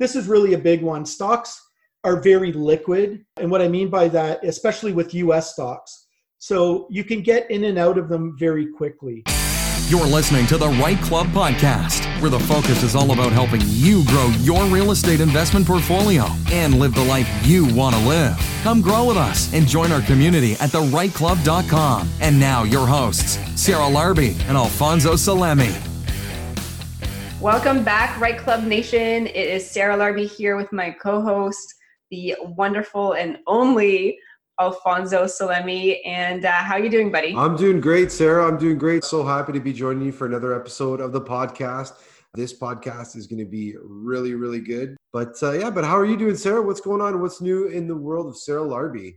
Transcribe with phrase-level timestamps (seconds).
[0.00, 1.04] this is really a big one.
[1.06, 1.62] Stocks
[2.02, 3.24] are very liquid.
[3.36, 6.06] And what I mean by that, especially with US stocks,
[6.38, 9.22] so you can get in and out of them very quickly.
[9.88, 14.04] You're listening to the REITE Club podcast, where the focus is all about helping you
[14.06, 18.38] grow your real estate investment portfolio and live the life you want to live.
[18.62, 22.08] Come grow with us and join our community at thereiteclub.com.
[22.20, 25.89] And now, your hosts, Sarah Larbi and Alfonso Salemi.
[27.40, 29.26] Welcome back, REITE Club Nation.
[29.26, 31.74] It is Sarah Larbi here with my co host,
[32.10, 34.18] the wonderful and only
[34.60, 36.00] Alfonso Salemi.
[36.04, 37.34] And uh, how are you doing, buddy?
[37.34, 38.46] I'm doing great, Sarah.
[38.46, 39.04] I'm doing great.
[39.04, 41.94] So happy to be joining you for another episode of the podcast.
[42.34, 44.94] This podcast is going to be really, really good.
[45.10, 46.60] But uh, yeah, but how are you doing, Sarah?
[46.60, 47.22] What's going on?
[47.22, 49.14] What's new in the world of Sarah Larbi?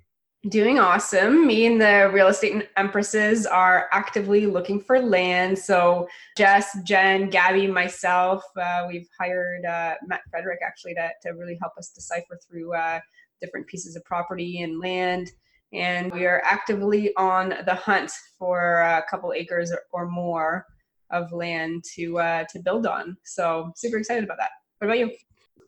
[0.50, 1.48] Doing awesome.
[1.48, 5.58] Me and the real estate empresses are actively looking for land.
[5.58, 11.58] So Jess, Jen, Gabby, myself, uh, we've hired uh, Matt Frederick actually to, to really
[11.62, 13.00] help us decipher through uh,
[13.40, 15.32] different pieces of property and land.
[15.72, 20.66] And we are actively on the hunt for a couple acres or, or more
[21.10, 23.16] of land to uh, to build on.
[23.24, 24.50] So super excited about that.
[24.80, 25.12] What about you?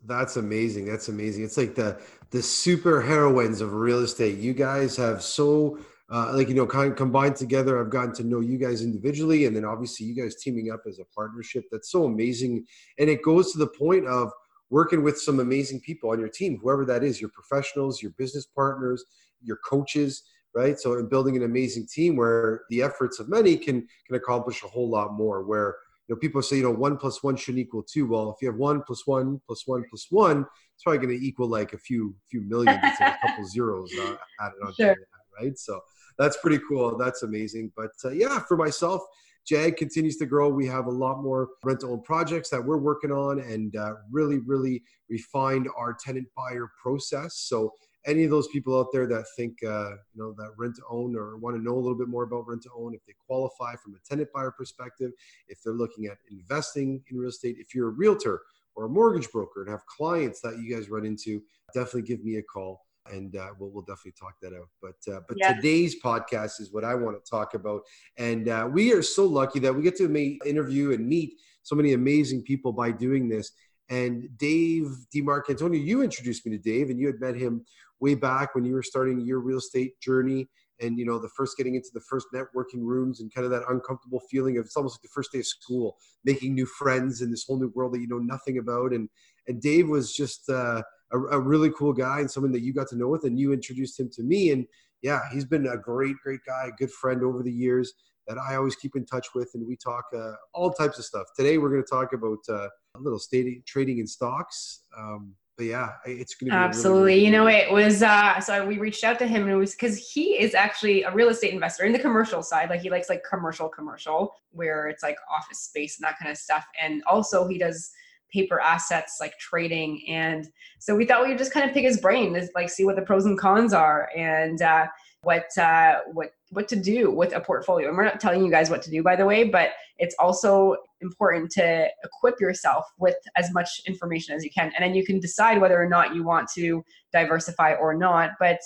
[0.04, 0.84] That's amazing.
[0.84, 1.44] That's amazing.
[1.44, 1.98] It's like the
[2.30, 4.38] the super heroines of real estate.
[4.38, 5.78] You guys have so
[6.10, 7.80] uh, like you know kind of combined together.
[7.80, 10.98] I've gotten to know you guys individually, and then obviously you guys teaming up as
[10.98, 11.64] a partnership.
[11.70, 12.64] That's so amazing,
[12.98, 14.30] and it goes to the point of
[14.70, 18.46] working with some amazing people on your team, whoever that is, your professionals, your business
[18.46, 19.04] partners,
[19.40, 20.78] your coaches, right?
[20.78, 24.68] So in building an amazing team where the efforts of many can can accomplish a
[24.68, 25.44] whole lot more.
[25.44, 25.76] Where
[26.08, 28.06] you know people say you know one plus one shouldn't equal two.
[28.06, 31.26] Well, if you have one plus one plus one plus one, it's probably going to
[31.26, 34.86] equal like a few few million, a couple zeros uh, added on sure.
[34.88, 34.96] that,
[35.40, 35.58] right?
[35.58, 35.80] So
[36.18, 36.96] that's pretty cool.
[36.96, 37.72] That's amazing.
[37.76, 39.02] But uh, yeah, for myself,
[39.46, 40.48] JAG continues to grow.
[40.48, 43.94] We have a lot more rent to own projects that we're working on and uh,
[44.10, 47.36] really, really refined our tenant buyer process.
[47.36, 47.72] So
[48.06, 51.16] any of those people out there that think uh, you know that rent to own
[51.16, 53.74] or want to know a little bit more about rent to own if they qualify
[53.76, 55.12] from a tenant buyer perspective
[55.48, 58.42] if they're looking at investing in real estate if you're a realtor
[58.74, 61.42] or a mortgage broker and have clients that you guys run into
[61.74, 64.68] definitely give me a call and uh, we'll, we'll definitely talk that out.
[64.82, 65.54] But uh, but yeah.
[65.54, 67.82] today's podcast is what I want to talk about,
[68.18, 71.74] and uh, we are so lucky that we get to meet, interview, and meet so
[71.74, 73.52] many amazing people by doing this.
[73.88, 77.64] And Dave DiMarcantonio, you introduced me to Dave, and you had met him
[78.00, 80.48] way back when you were starting your real estate journey.
[80.80, 83.62] And you know, the first getting into the first networking rooms and kind of that
[83.68, 87.30] uncomfortable feeling of it's almost like the first day of school, making new friends in
[87.30, 88.92] this whole new world that you know nothing about.
[88.92, 89.08] And
[89.46, 92.88] and Dave was just uh, a, a, really cool guy and someone that you got
[92.88, 94.50] to know with, and you introduced him to me.
[94.50, 94.66] And
[95.02, 97.92] yeah, he's been a great, great guy, a good friend over the years
[98.26, 101.26] that I always keep in touch with, and we talk uh, all types of stuff.
[101.36, 103.20] Today, we're going to talk about uh, a little
[103.66, 104.82] trading in stocks.
[104.98, 107.00] Um, but yeah, it's going to be absolutely.
[107.00, 109.56] Really, really you know, it was uh, so we reached out to him, and it
[109.56, 112.68] was because he is actually a real estate investor in the commercial side.
[112.68, 116.36] Like he likes like commercial, commercial, where it's like office space and that kind of
[116.36, 116.66] stuff.
[116.80, 117.90] And also, he does
[118.32, 120.48] paper assets like trading and
[120.80, 123.02] so we thought we would just kind of pick his brain like see what the
[123.02, 124.84] pros and cons are and uh,
[125.22, 128.68] what uh, what what to do with a portfolio and we're not telling you guys
[128.68, 133.52] what to do by the way but it's also important to equip yourself with as
[133.52, 134.72] much information as you can.
[134.76, 138.30] And then you can decide whether or not you want to diversify or not.
[138.38, 138.60] But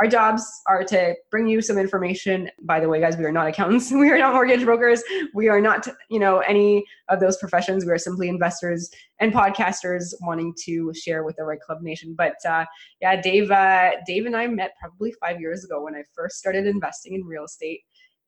[0.00, 2.48] our jobs are to bring you some information.
[2.62, 3.92] By the way guys we are not accountants.
[4.00, 5.02] We are not mortgage brokers.
[5.34, 7.84] We are not you know any of those professions.
[7.84, 12.14] We are simply investors and podcasters wanting to share with the REITE Club nation.
[12.16, 12.64] But uh,
[13.00, 16.66] yeah dave uh, dave and i met probably five years ago when i first started
[16.66, 17.80] investing in real estate.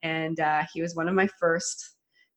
[0.03, 1.95] And uh, he was one of my first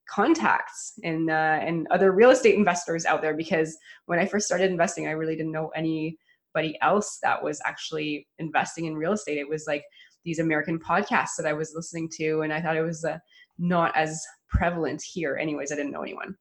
[0.09, 4.69] contacts and uh, and other real estate investors out there because when i first started
[4.69, 9.37] investing i really didn't know anybody else that was actually investing in real estate.
[9.37, 9.83] It was like
[10.23, 13.19] these American podcasts that I was listening to, and I thought it was uh,
[13.59, 15.37] not as prevalent here.
[15.37, 16.35] Anyways, I didn't know anyone.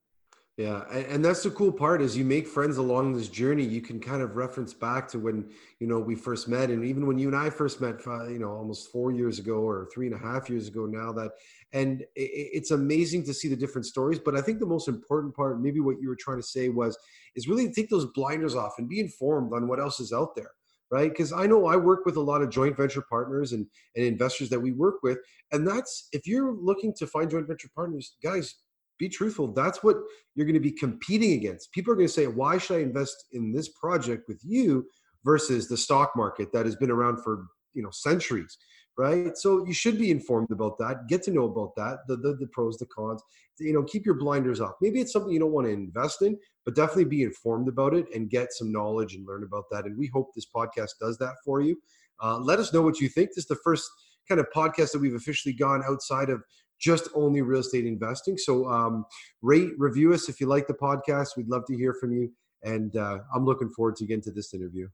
[0.57, 3.65] Yeah, and that's the cool part is you make friends along this journey.
[3.65, 5.49] You can kind of reference back to when
[5.81, 8.51] you know we first met, and even when you and I first met, you know,
[8.51, 11.11] almost four years ago or three and a half years ago now.
[11.11, 11.31] That
[11.73, 14.17] and it's amazing to see the different stories.
[14.17, 16.97] But I think the most important part, maybe what you were trying to say was,
[17.35, 20.35] is really to take those blinders off and be informed on what else is out
[20.35, 20.51] there
[20.91, 21.09] right?
[21.09, 23.65] Because I know I work with a lot of joint venture partners and,
[23.95, 25.17] and investors that we work with.
[25.51, 28.53] And that's if you're looking to find joint venture partners, guys,
[28.97, 29.53] be truthful.
[29.53, 29.97] That's what
[30.35, 31.71] you're going to be competing against.
[31.71, 34.85] People are going to say, why should I invest in this project with you
[35.23, 38.57] versus the stock market that has been around for you know centuries
[38.97, 39.37] right?
[39.37, 41.07] So you should be informed about that.
[41.07, 43.21] Get to know about that, the the, the pros, the cons.
[43.59, 44.73] You know, keep your blinders off.
[44.81, 48.05] Maybe it's something you don't want to invest in, but definitely be informed about it
[48.13, 49.85] and get some knowledge and learn about that.
[49.85, 51.77] And we hope this podcast does that for you.
[52.21, 53.29] Uh, let us know what you think.
[53.29, 53.89] This is the first
[54.27, 56.41] kind of podcast that we've officially gone outside of
[56.79, 58.37] just only real estate investing.
[58.37, 59.05] So um,
[59.41, 61.37] rate, review us if you like the podcast.
[61.37, 62.31] We'd love to hear from you.
[62.63, 64.87] And uh, I'm looking forward to getting to this interview.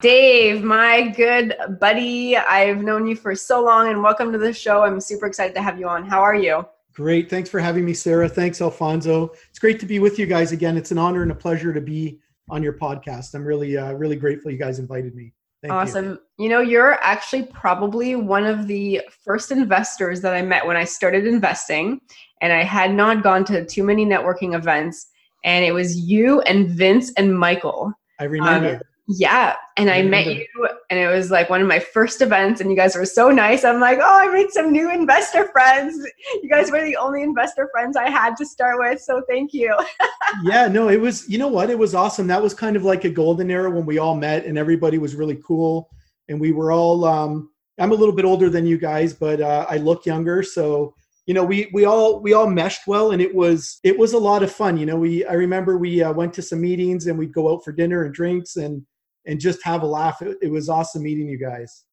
[0.00, 4.82] Dave, my good buddy, I've known you for so long and welcome to the show.
[4.82, 6.06] I'm super excited to have you on.
[6.06, 6.64] How are you?
[6.94, 7.28] Great.
[7.28, 8.28] Thanks for having me, Sarah.
[8.28, 9.32] Thanks, Alfonso.
[9.50, 10.76] It's great to be with you guys again.
[10.76, 12.18] It's an honor and a pleasure to be
[12.48, 13.34] on your podcast.
[13.34, 15.34] I'm really, uh, really grateful you guys invited me.
[15.62, 16.18] Thank awesome.
[16.38, 16.44] You.
[16.44, 20.84] you know, you're actually probably one of the first investors that I met when I
[20.84, 22.00] started investing,
[22.40, 25.06] and I had not gone to too many networking events.
[25.44, 27.92] And it was you and Vince and Michael.
[28.18, 28.76] I remember.
[28.76, 28.80] Um,
[29.12, 29.56] yeah.
[29.76, 30.46] And I, met you,
[30.90, 33.64] and it was like one of my first events, and you guys were so nice.
[33.64, 35.96] I'm like, oh, I made some new investor friends.
[36.42, 39.00] You guys were the only investor friends I had to start with.
[39.00, 39.76] So thank you.
[40.44, 41.70] yeah, no, it was, you know what?
[41.70, 42.26] It was awesome.
[42.26, 45.14] That was kind of like a golden era when we all met, and everybody was
[45.14, 45.90] really cool.
[46.28, 49.66] And we were all, um, I'm a little bit older than you guys, but uh,
[49.68, 50.42] I look younger.
[50.42, 50.94] So,
[51.26, 54.18] you know we we all we all meshed well and it was it was a
[54.18, 57.16] lot of fun you know we i remember we uh, went to some meetings and
[57.16, 58.84] we'd go out for dinner and drinks and
[59.26, 60.22] and just have a laugh.
[60.22, 61.84] It, it was awesome meeting you guys.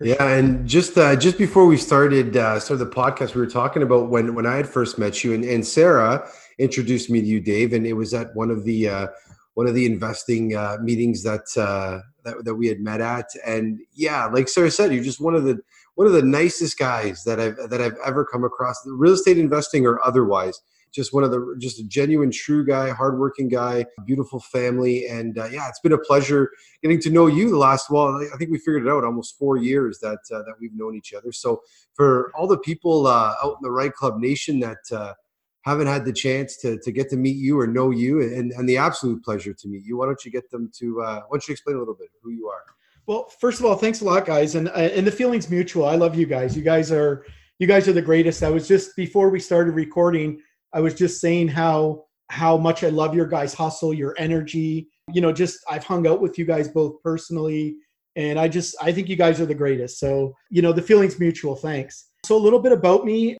[0.00, 0.28] Yeah, sure.
[0.28, 4.08] and just uh, just before we started uh, started the podcast, we were talking about
[4.10, 7.72] when when I had first met you, and, and Sarah introduced me to you, Dave,
[7.72, 9.06] and it was at one of the uh,
[9.54, 13.80] one of the investing uh, meetings that, uh, that that we had met at, and
[13.92, 15.58] yeah, like Sarah said, you're just one of the
[15.96, 19.84] one of the nicest guys that I've that I've ever come across, real estate investing
[19.84, 20.60] or otherwise
[20.92, 25.06] just one of the just a genuine true guy hardworking guy beautiful family.
[25.06, 26.50] And uh, yeah it's been a pleasure
[26.82, 29.56] getting to know you the last well i think we figured it out almost four
[29.56, 31.32] years that uh, that we've known each other.
[31.32, 31.62] So
[31.94, 35.14] for all the people uh, out in the REITE Club nation that uh,
[35.62, 38.68] haven't had the chance to, to get to meet you or know you and, and
[38.68, 41.46] the absolute pleasure to meet you why don't you get them to uh, why don't
[41.48, 42.62] you explain a little bit who you are?
[43.06, 44.54] Well first of all thanks a lot guys.
[44.54, 45.86] And uh, and the feelings mutual.
[45.86, 46.56] I love you guys.
[46.56, 47.24] You guys are
[47.58, 48.42] you guys are the greatest.
[48.42, 50.40] I was just before we started recording
[50.72, 54.88] I was just saying how how much I love your guys' hustle, your energy.
[55.12, 57.76] You know, just I've hung out with you guys both personally,
[58.16, 59.98] and I just I think you guys are the greatest.
[59.98, 61.56] So you know, the feeling's mutual.
[61.56, 62.10] Thanks.
[62.24, 63.36] So a little bit about me.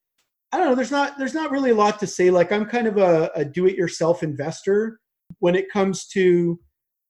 [0.52, 0.74] I don't know.
[0.74, 2.30] There's not there's not really a lot to say.
[2.30, 4.98] Like I'm kind of a, a do-it-yourself investor
[5.40, 6.58] when it comes to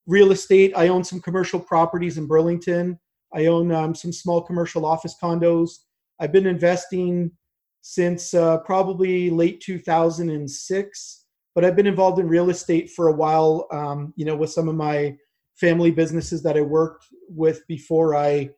[0.09, 0.73] real estate.
[0.75, 2.99] I own some commercial properties in Burlington.
[3.33, 5.71] I own um, some small commercial office condos.
[6.19, 7.31] I've been investing
[7.81, 13.67] since uh, probably late 2006 but i've been involved in real estate for a while
[13.73, 15.17] um, you know with some of my
[15.57, 18.49] family businesses that i worked with before i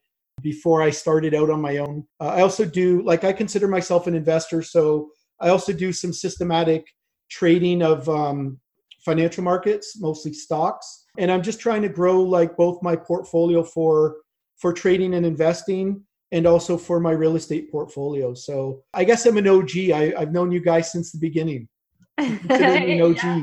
[0.42, 2.04] before i started out on my own.
[2.20, 5.08] Uh, i also do like i consider myself an investor so
[5.40, 6.86] i also do some systematic
[7.30, 8.58] trading of um,
[9.04, 11.04] financial markets mostly stocks.
[11.18, 14.16] And i'm just trying to grow like both my portfolio for
[14.56, 16.02] for trading and investing
[16.32, 18.34] and also for my real estate portfolio.
[18.34, 19.70] So I guess I'm an OG.
[19.92, 21.68] I, have known you guys since the beginning.
[22.18, 23.42] yeah,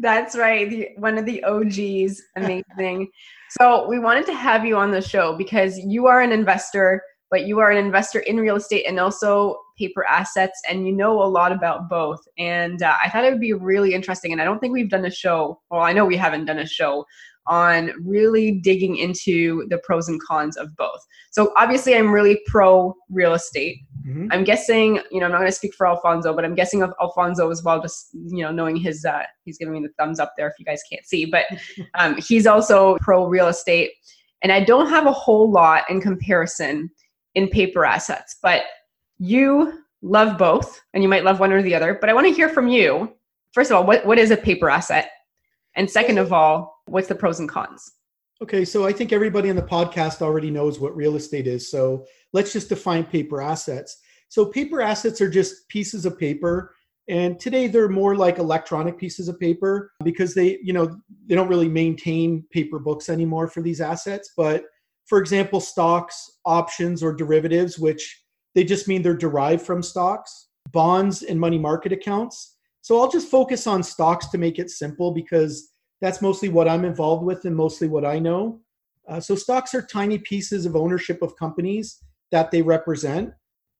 [0.00, 0.68] that's right.
[0.68, 2.20] The, one of the OGs.
[2.36, 3.08] Amazing.
[3.50, 7.46] so we wanted to have you on the show because you are an investor, but
[7.46, 11.24] you are an investor in real estate and also paper assets, and you know a
[11.24, 12.20] lot about both.
[12.38, 14.32] And uh, I thought it would be really interesting.
[14.32, 15.60] And I don't think we've done a show.
[15.70, 17.04] Well, I know we haven't done a show
[17.46, 21.00] on really digging into the pros and cons of both.
[21.30, 23.78] So obviously, I'm really pro real estate.
[24.06, 24.28] Mm-hmm.
[24.30, 26.92] I'm guessing, you know, I'm not going to speak for Alfonso, but I'm guessing of
[27.00, 27.80] Alfonso as well.
[27.80, 30.64] Just you know, knowing his, uh, he's giving me the thumbs up there if you
[30.64, 31.46] guys can't see, but
[31.98, 33.92] um, he's also pro real estate.
[34.42, 36.90] And I don't have a whole lot in comparison
[37.34, 38.62] in paper assets, but
[39.18, 41.96] you love both, and you might love one or the other.
[42.00, 43.12] But I want to hear from you.
[43.52, 45.10] First of all, what what is a paper asset?
[45.76, 47.92] And second of all, what's the pros and cons?
[48.42, 51.70] Okay, so I think everybody on the podcast already knows what real estate is.
[51.70, 53.98] So let's just define paper assets.
[54.28, 56.74] So paper assets are just pieces of paper
[57.08, 61.48] and today they're more like electronic pieces of paper because they, you know, they don't
[61.48, 64.64] really maintain paper books anymore for these assets, but
[65.06, 68.22] for example, stocks, options or derivatives which
[68.54, 72.53] they just mean they're derived from stocks, bonds and money market accounts
[72.84, 75.70] so I'll just focus on stocks to make it simple because
[76.02, 78.60] that's mostly what I'm involved with and mostly what I know.
[79.08, 83.32] Uh, so stocks are tiny pieces of ownership of companies that they represent,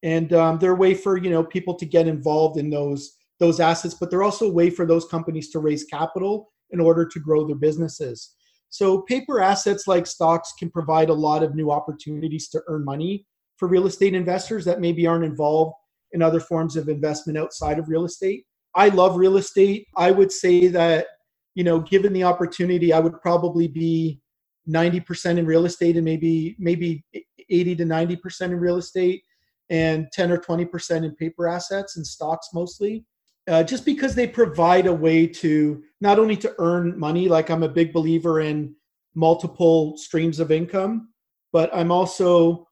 [0.03, 3.61] and um, they're a way for you know people to get involved in those those
[3.61, 7.21] assets, but they're also a way for those companies to raise capital in order to
[7.21, 8.35] grow their businesses.
[8.71, 13.27] So paper assets like stocks can provide a lot of new opportunities to earn money
[13.59, 15.75] for real estate investors that maybe aren't involved
[16.13, 18.47] in other forms of investment outside of real estate.
[18.75, 19.87] I love real estate.
[19.97, 21.07] I would say that,
[21.55, 24.21] you know, given the opportunity, I would probably be
[24.69, 27.05] 90% in real estate and maybe maybe
[27.51, 29.23] 80 to 90% in real estate
[29.71, 33.05] and 10 or 20% in paper assets and stocks mostly.
[33.47, 37.63] Uh, just because they provide a way to not only to earn money, like I'm
[37.63, 38.75] a big believer in
[39.15, 41.11] multiple streams of income,
[41.53, 42.67] but I'm also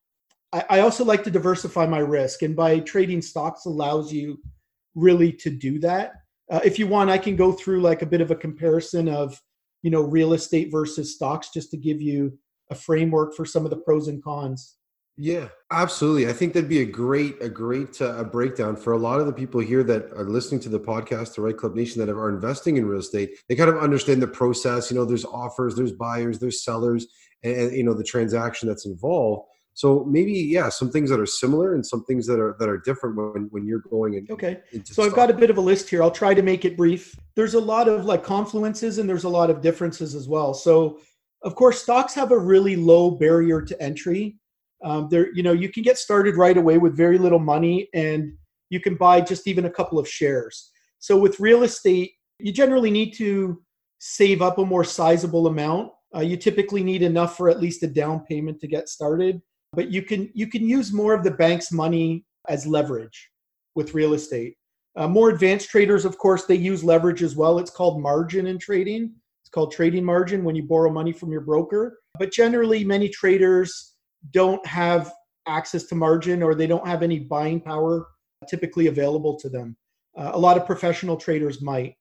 [0.53, 4.39] I, I also like to diversify my risk, and by trading stocks allows you
[4.95, 6.13] really to do that.
[6.51, 9.41] Uh, if you want, I can go through like a bit of a comparison of
[9.83, 12.39] you know real estate versus stocks just to give you
[12.71, 14.77] a framework for some of the pros and cons.
[15.19, 16.29] Yeah, absolutely.
[16.29, 19.33] I think that'd be a great, a great uh, breakdown for a lot of the
[19.33, 22.79] people here that are listening to the podcast, the REITE Club Nation, that are investing
[22.79, 23.39] in real estate.
[23.49, 24.91] They kind of understand the process.
[24.91, 27.07] You know, there's offers, there's buyers, there's sellers,
[27.43, 29.49] and, and you know the transaction that's involved.
[29.75, 32.79] So maybe yeah, some things that are similar and some things that are that are
[32.79, 34.27] different when when you're going in.
[34.31, 34.61] Okay.
[34.85, 36.03] so I've got a bit of a list here.
[36.03, 37.19] I'll try to make it brief.
[37.37, 40.53] There's a lot of like confluences and there's a lot of differences as well.
[40.53, 40.99] So
[41.43, 44.37] of course, stocks have a really low barrier to entry.
[44.85, 48.33] Um, there, you know, you can get started right away with very little money, and
[48.71, 50.71] you can buy just even a couple of shares.
[50.99, 53.63] So with real estate, you generally need to
[53.99, 55.93] save up a more sizable amount.
[56.15, 59.41] Uh, you typically need enough for at least a down payment to get started
[59.73, 63.31] but you can you can use more of the bank's money as leverage
[63.75, 64.57] with real estate.
[64.97, 67.59] Uh, more advanced traders, of course, they use leverage as well.
[67.59, 69.15] It's called margin in trading.
[69.43, 71.99] It's called trading margin when you borrow money from your broker.
[72.19, 73.95] But generally, many traders
[74.33, 75.13] don't have
[75.49, 78.07] access to margin or they don't have any buying power
[78.49, 79.77] typically available to them.
[80.17, 81.95] Uh, a lot of professional traders might,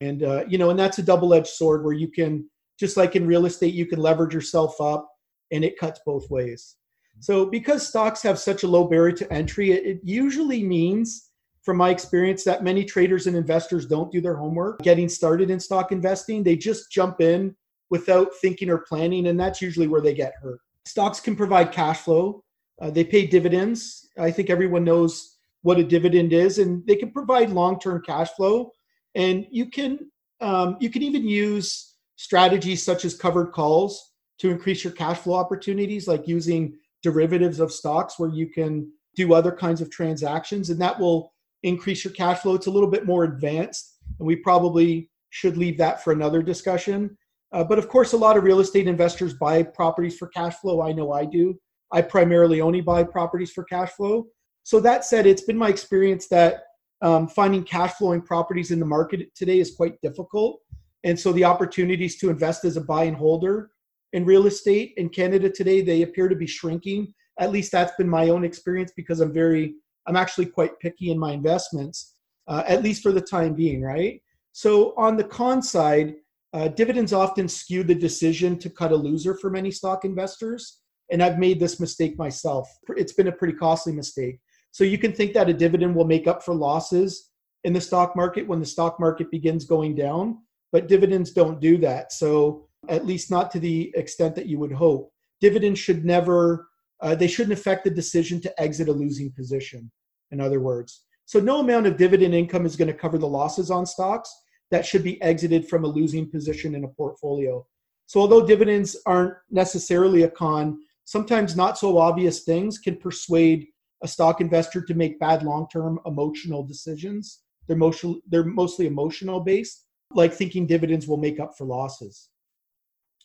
[0.00, 3.26] and uh, you know, and that's a double-edged sword where you can, just like in
[3.26, 5.08] real estate, you can leverage yourself up,
[5.50, 6.76] and it cuts both ways.
[7.20, 11.30] So, because stocks have such a low barrier to entry, it, it, usually means,
[11.62, 15.58] from my experience, that many traders and investors don't do their homework getting started in
[15.58, 16.42] stock investing.
[16.42, 17.54] They just jump in
[17.90, 20.60] without thinking or planning, and that's usually where they get hurt.
[20.84, 22.44] Stocks can provide cash flow,
[22.80, 24.08] uh, they pay dividends.
[24.18, 28.30] I think everyone knows what a dividend is, and they can provide long term cash
[28.30, 28.72] flow.
[29.14, 34.82] And you can um, you can even use strategies such as covered calls to increase
[34.82, 39.80] your cash flow opportunities, like using derivatives of stocks where you can do other kinds
[39.80, 41.32] of transactions and that will
[41.62, 42.54] increase your cash flow.
[42.54, 47.16] It's a little bit more advanced and we probably should leave that for another discussion.
[47.52, 50.80] Uh, but of course, a lot of real estate investors buy properties for cash flow.
[50.80, 51.60] I know I do.
[51.92, 54.26] I primarily only buy properties for cash flow.
[54.64, 56.64] So that said, it's been my experience that
[57.02, 60.60] um, finding cash flowing properties in the market today is quite difficult.
[61.04, 63.70] And so the opportunities to invest as a buy and holder
[64.14, 67.12] in real estate in Canada today, they appear to be shrinking.
[67.40, 69.74] At least that's been my own experience because I'm very,
[70.06, 72.14] I'm actually quite picky in my investments,
[72.46, 74.22] uh, at least for the time being, right?
[74.52, 76.14] So on the con side,
[76.52, 80.78] uh, dividends often skew the decision to cut a loser for many stock investors.
[81.10, 82.70] And I've made this mistake myself.
[82.96, 84.38] It's been a pretty costly mistake.
[84.70, 87.30] So you can think that a dividend will make up for losses
[87.64, 90.38] in the stock market when the stock market begins going down,
[90.70, 92.12] but dividends don't do that.
[92.12, 95.12] So at least not to the extent that you would hope.
[95.40, 96.68] Dividends should never,
[97.00, 99.90] uh, they shouldn't affect the decision to exit a losing position,
[100.30, 101.04] in other words.
[101.26, 104.30] So, no amount of dividend income is going to cover the losses on stocks
[104.70, 107.66] that should be exited from a losing position in a portfolio.
[108.06, 113.66] So, although dividends aren't necessarily a con, sometimes not so obvious things can persuade
[114.02, 117.40] a stock investor to make bad long term emotional decisions.
[117.66, 122.28] They're, emotional, they're mostly emotional based, like thinking dividends will make up for losses.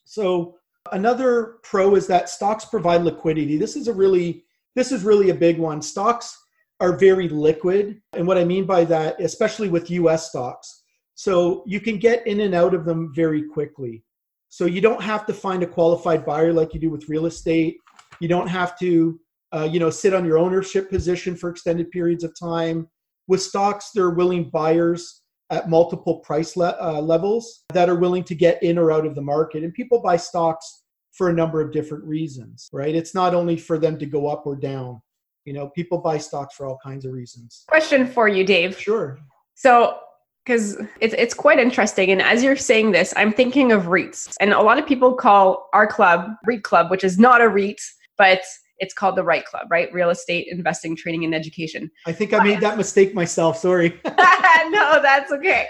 [0.09, 0.55] So
[0.91, 3.57] another pro is that stocks provide liquidity.
[3.57, 4.43] This is a really
[4.75, 5.83] this is really a big one.
[5.83, 6.35] Stocks
[6.79, 10.81] are very liquid, and what I mean by that, especially with US stocks.
[11.13, 14.03] So you can get in and out of them very quickly.
[14.49, 17.77] So you don't have to find a qualified buyer like you do with real estate.
[18.19, 19.19] You don't have to
[19.51, 22.87] uh, you know sit on your ownership position for extended periods of time.
[23.27, 28.35] With stocks, they're willing buyers at multiple price le- uh, levels that are willing to
[28.35, 29.63] get in or out of the market.
[29.63, 32.95] And people buy stocks for a number of different reasons, right?
[32.95, 35.01] It's not only for them to go up or down.
[35.45, 37.63] You know, people buy stocks for all kinds of reasons.
[37.67, 38.79] Question for you, Dave.
[38.79, 39.19] Sure.
[39.55, 39.99] So,
[40.45, 44.53] because it's it's quite interesting, and as you're saying this, I'm thinking of REITs, and
[44.53, 47.79] a lot of people call our club REIT Club, which is not a REIT,
[48.17, 48.41] but
[48.79, 49.91] it's called the REITE Club, right?
[49.93, 51.91] Real Estate Investing, Training, and Education.
[52.07, 53.57] I think I made that mistake myself.
[53.57, 53.89] Sorry.
[54.05, 55.67] no, that's okay.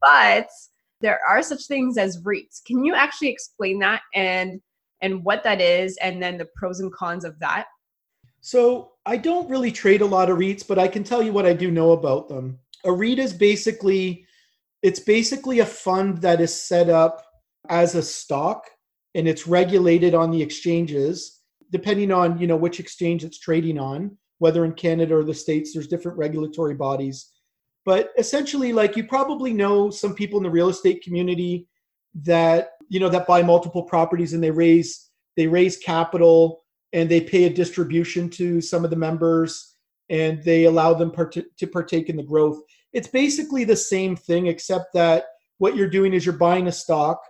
[0.00, 0.48] But
[1.00, 2.64] there are such things as REITs.
[2.66, 4.60] Can you actually explain that and
[5.02, 7.64] and what that is, and then the pros and cons of that?
[8.42, 11.46] So I don't really trade a lot of REITs, but I can tell you what
[11.46, 12.58] I do know about them.
[12.84, 14.26] A REIT is basically
[14.82, 17.24] it's basically a fund that is set up
[17.68, 18.64] as a stock
[19.14, 21.39] and it's regulated on the exchanges
[21.70, 25.72] depending on you know which exchange it's trading on whether in canada or the states
[25.72, 27.30] there's different regulatory bodies.
[27.86, 31.66] But essentially like you probably know some people in the real estate community
[32.22, 36.62] that you know that buy multiple properties and they raise they raise capital
[36.92, 39.76] and they pay a distribution to some of the members
[40.08, 42.60] and they allow them part- to partake in the growth.
[42.92, 45.26] It's basically the same thing except that
[45.58, 47.22] what you're doing is you're buying a stock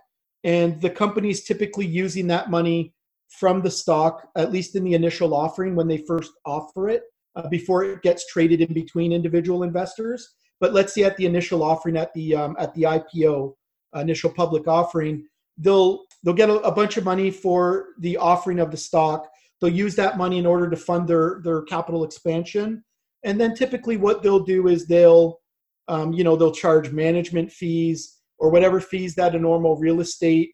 [0.43, 2.93] and the company's typically using that money
[3.39, 7.03] from the stock at least in the initial offering when they first offer it
[7.35, 10.35] uh, before it gets traded in between individual investors.
[10.59, 13.53] But let's say at the initial offering at the um, at the ipo
[13.93, 15.25] initial public offering
[15.57, 19.29] they'll they'll get a, a bunch of money for the offering of the stock.
[19.59, 22.83] They'll use that money in order to fund their their capital expansion.
[23.23, 25.39] And then typically what they'll do is they'll
[25.87, 30.51] um, you know they'll charge management fees or whatever fees that a normal real estate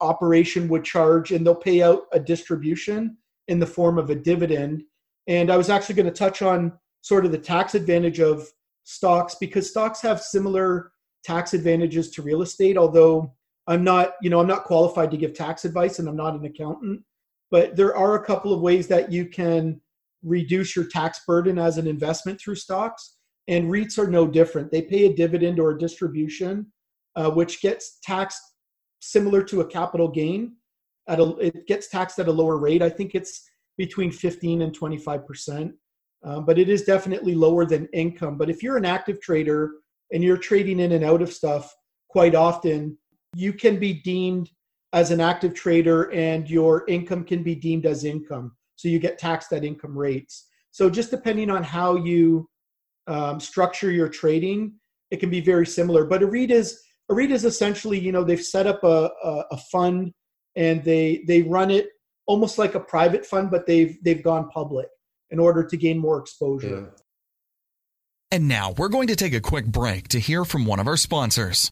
[0.00, 3.16] operation would charge and they'll pay out a distribution
[3.48, 4.82] in the form of a dividend
[5.26, 8.48] and i was actually going to touch on sort of the tax advantage of
[8.84, 10.92] stocks because stocks have similar
[11.24, 13.32] tax advantages to real estate although
[13.66, 16.44] i'm not you know i'm not qualified to give tax advice and i'm not an
[16.44, 17.02] accountant
[17.50, 19.80] but there are a couple of ways that you can
[20.22, 23.16] reduce your tax burden as an investment through stocks
[23.48, 24.70] and REITs are no different.
[24.70, 26.70] They pay a dividend or a distribution,
[27.16, 28.42] uh, which gets taxed
[29.00, 30.56] similar to a capital gain.
[31.08, 32.82] At a, it gets taxed at a lower rate.
[32.82, 35.72] I think it's between 15 and 25 percent,
[36.24, 38.36] um, but it is definitely lower than income.
[38.36, 39.72] But if you're an active trader
[40.12, 41.74] and you're trading in and out of stuff
[42.08, 42.98] quite often,
[43.34, 44.50] you can be deemed
[44.92, 48.52] as an active trader, and your income can be deemed as income.
[48.76, 50.46] So you get taxed at income rates.
[50.70, 52.48] So just depending on how you
[53.06, 54.74] um, structure your trading,
[55.10, 56.04] it can be very similar.
[56.04, 59.44] But a REIT is a REIT is essentially, you know, they've set up a, a,
[59.52, 60.12] a fund
[60.56, 61.88] and they they run it
[62.26, 64.88] almost like a private fund, but they've they've gone public
[65.30, 66.80] in order to gain more exposure.
[66.80, 67.02] Yeah.
[68.30, 70.98] And now we're going to take a quick break to hear from one of our
[70.98, 71.70] sponsors.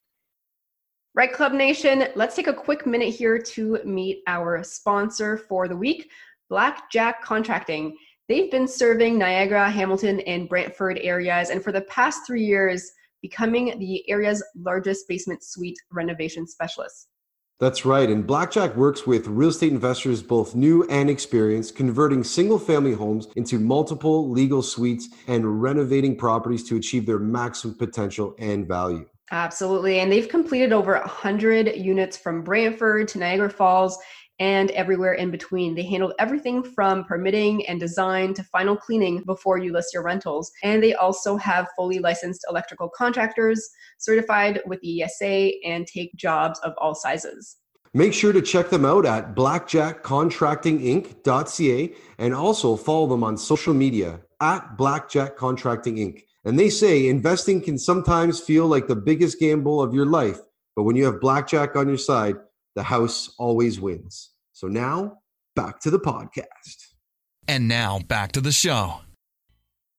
[1.14, 5.76] REITE Club Nation, let's take a quick minute here to meet our sponsor for the
[5.76, 6.10] week,
[6.50, 7.96] Blackjack Contracting.
[8.28, 12.90] They've been serving Niagara, Hamilton, and Brantford areas, and for the past three years,
[13.22, 17.08] becoming the area's largest basement suite renovation specialist.
[17.58, 18.10] That's right.
[18.10, 23.28] And Blackjack works with real estate investors, both new and experienced, converting single family homes
[23.34, 29.06] into multiple legal suites and renovating properties to achieve their maximum potential and value.
[29.30, 30.00] Absolutely.
[30.00, 33.98] And they've completed over 100 units from Brantford to Niagara Falls
[34.38, 35.74] and everywhere in between.
[35.74, 40.52] They handled everything from permitting and design to final cleaning before you list your rentals.
[40.62, 43.68] And they also have fully licensed electrical contractors
[43.98, 47.56] certified with the ESA and take jobs of all sizes.
[47.94, 54.20] Make sure to check them out at blackjackcontractinginc.ca and also follow them on social media
[54.40, 56.24] at Blackjack Contracting Inc.
[56.44, 60.40] And they say investing can sometimes feel like the biggest gamble of your life,
[60.74, 62.36] but when you have blackjack on your side,
[62.76, 64.30] the house always wins.
[64.52, 65.18] So now
[65.56, 66.76] back to the podcast.
[67.48, 69.00] And now back to the show.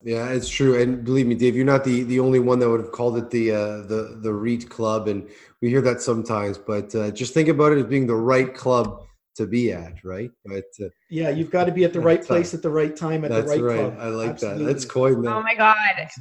[0.04, 2.80] Yeah, it's true, and believe me, Dave, you're not the, the only one that would
[2.80, 5.28] have called it the uh, the the REIT club, and
[5.60, 6.60] we hear that sometimes.
[6.60, 9.04] But uh, just think about it as being the right club
[9.38, 10.30] to be at, right?
[10.46, 13.24] But uh, yeah, you've got to be at the right place at the right time
[13.24, 13.80] at the right, right.
[13.80, 13.98] club.
[14.00, 14.66] I like Absolutely.
[14.66, 14.72] that.
[14.72, 15.34] Let's coin that.
[15.34, 15.78] Oh my God.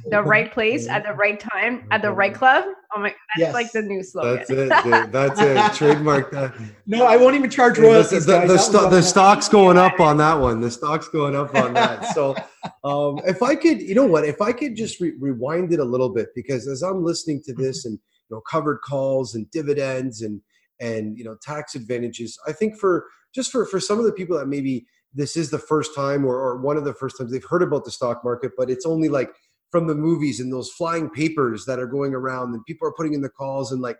[0.09, 2.65] The right place at the right time at the right club.
[2.95, 3.53] Oh my, that's Yes.
[3.53, 4.35] like the new slogan.
[4.37, 4.69] That's it.
[4.69, 5.11] Dave.
[5.11, 5.73] That's it.
[5.77, 6.55] Trademark that.
[6.85, 8.25] No, I won't even charge The, the, royalties.
[8.25, 10.61] the, the, sto- the stock's going up on that one.
[10.61, 12.05] The stock's going up on that.
[12.17, 12.35] So,
[12.83, 14.23] um, if I could, you know what?
[14.25, 17.53] If I could just re- rewind it a little bit, because as I'm listening to
[17.53, 17.93] this and
[18.29, 20.41] you know covered calls and dividends and
[20.79, 24.37] and you know tax advantages, I think for just for for some of the people
[24.37, 27.43] that maybe this is the first time or, or one of the first times they've
[27.43, 29.31] heard about the stock market, but it's only like
[29.71, 33.13] from the movies and those flying papers that are going around and people are putting
[33.13, 33.97] in the calls and like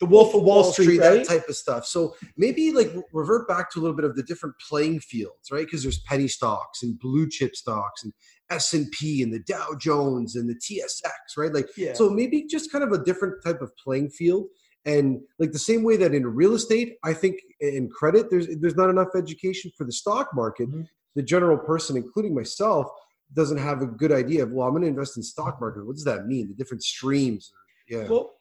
[0.00, 1.18] the Wolf of Wall Street, right?
[1.18, 1.86] that type of stuff.
[1.86, 5.64] So maybe like revert back to a little bit of the different playing fields, right?
[5.64, 8.12] Because there's penny stocks and blue chip stocks and
[8.50, 11.52] S and P and the Dow Jones and the TSX, right?
[11.52, 11.94] Like yeah.
[11.94, 14.46] so maybe just kind of a different type of playing field.
[14.86, 18.76] And like the same way that in real estate, I think in credit, there's there's
[18.76, 20.70] not enough education for the stock market.
[20.70, 20.86] Mhm.
[21.14, 22.88] The general person, including myself,
[23.32, 25.86] doesn't have a good idea of well, I'm going to invest in stock market.
[25.86, 26.48] What does that mean?
[26.48, 27.52] The different streams.
[27.88, 28.08] Yeah.
[28.08, 28.34] Well,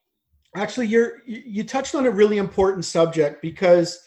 [0.56, 3.99] actually, you're you you touched on a really important subject because,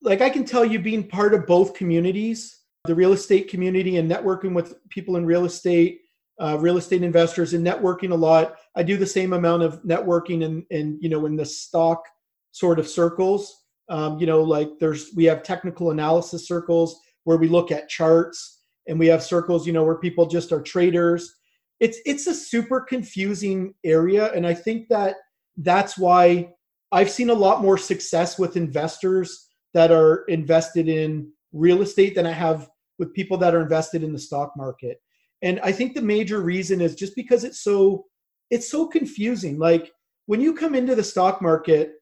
[0.00, 4.10] like, I can tell you, being part of both communities, the real estate community and
[4.10, 6.00] networking with people in real estate,
[6.40, 8.56] uh, real estate investors, and networking a lot.
[8.76, 12.04] I do the same amount of networking and in you know in the stock
[12.52, 13.62] sort of circles.
[13.88, 18.62] Um, you know, like there's we have technical analysis circles where we look at charts,
[18.88, 21.32] and we have circles you know where people just are traders.
[21.80, 25.16] It's it's a super confusing area, and I think that
[25.56, 26.50] that's why
[26.92, 32.26] I've seen a lot more success with investors that are invested in real estate than
[32.26, 35.00] I have with people that are invested in the stock market.
[35.44, 38.06] And I think the major reason is just because it's so
[38.50, 39.58] it's so confusing.
[39.58, 39.92] Like
[40.26, 41.92] when you come into the stock market,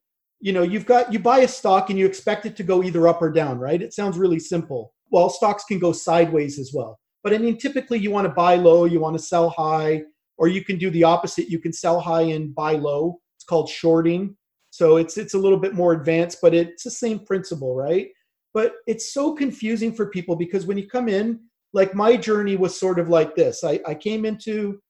[0.40, 3.06] you know, you've got you buy a stock and you expect it to go either
[3.08, 3.82] up or down, right?
[3.82, 4.94] It sounds really simple.
[5.10, 6.98] Well, stocks can go sideways as well.
[7.24, 10.02] But I mean, typically you want to buy low, you want to sell high,
[10.38, 11.48] or you can do the opposite.
[11.50, 13.18] You can sell high and buy low.
[13.36, 14.36] It's called shorting.
[14.70, 18.08] So it's it's a little bit more advanced, but it's the same principle, right?
[18.54, 21.40] But it's so confusing for people because when you come in,
[21.72, 23.64] like my journey was sort of like this.
[23.64, 24.80] I, I came into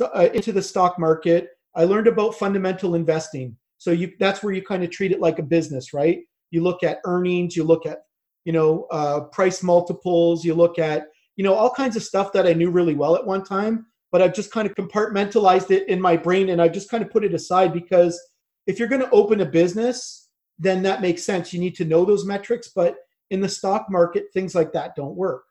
[0.00, 1.48] uh, into the stock market.
[1.74, 3.56] I learned about fundamental investing.
[3.78, 6.20] So you that's where you kind of treat it like a business, right?
[6.50, 8.02] You look at earnings, you look at
[8.44, 12.46] you know uh, price multiples, you look at you know all kinds of stuff that
[12.46, 16.00] I knew really well at one time, but I've just kind of compartmentalized it in
[16.00, 18.20] my brain and I've just kind of put it aside because
[18.66, 21.52] if you're going to open a business, then that makes sense.
[21.52, 22.94] You need to know those metrics, but
[23.30, 25.42] in the stock market, things like that don't work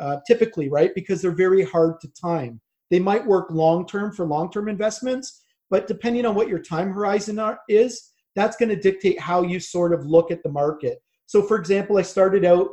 [0.00, 0.94] uh, typically, right?
[0.94, 2.60] Because they're very hard to time.
[2.90, 6.92] They might work long term for long term investments, but depending on what your time
[6.92, 10.98] horizon are, is, that's going to dictate how you sort of look at the market.
[11.26, 12.68] So, for example, I started out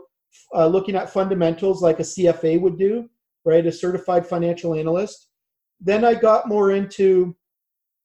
[0.54, 3.10] uh, looking at fundamentals like a CFA would do,
[3.46, 3.66] right?
[3.66, 5.30] A certified financial analyst.
[5.80, 7.36] Then I got more into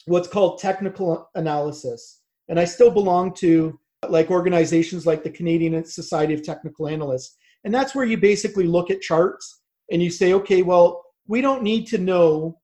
[0.06, 2.22] what's called technical analysis.
[2.48, 3.78] And I still belong to
[4.08, 7.36] like organizations like the Canadian Society of Technical Analysts.
[7.64, 11.62] And that's where you basically look at charts and you say, okay, well, we don't
[11.62, 12.58] need to know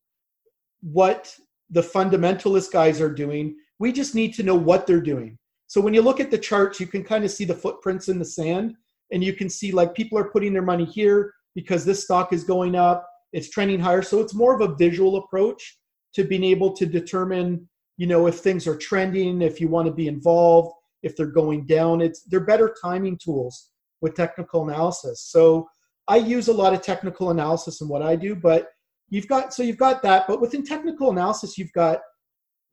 [0.82, 1.34] what
[1.70, 3.56] the fundamentalist guys are doing.
[3.78, 5.38] We just need to know what they're doing.
[5.66, 8.18] So when you look at the charts, you can kind of see the footprints in
[8.18, 8.76] the sand
[9.12, 12.44] and you can see like people are putting their money here because this stock is
[12.44, 14.02] going up, it's trending higher.
[14.02, 15.78] So it's more of a visual approach
[16.14, 19.92] to being able to determine, you know, if things are trending, if you want to
[19.92, 22.00] be involved, if they're going down.
[22.00, 23.70] It's they're better timing tools
[24.04, 25.22] with technical analysis.
[25.22, 25.66] So
[26.08, 28.68] I use a lot of technical analysis in what I do, but
[29.08, 32.00] you've got so you've got that, but within technical analysis, you've got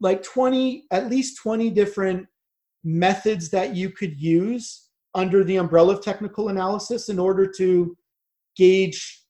[0.02, 2.28] like 20, at least 20 different
[2.84, 7.96] methods that you could use under the umbrella of technical analysis in order to
[8.58, 9.24] gauge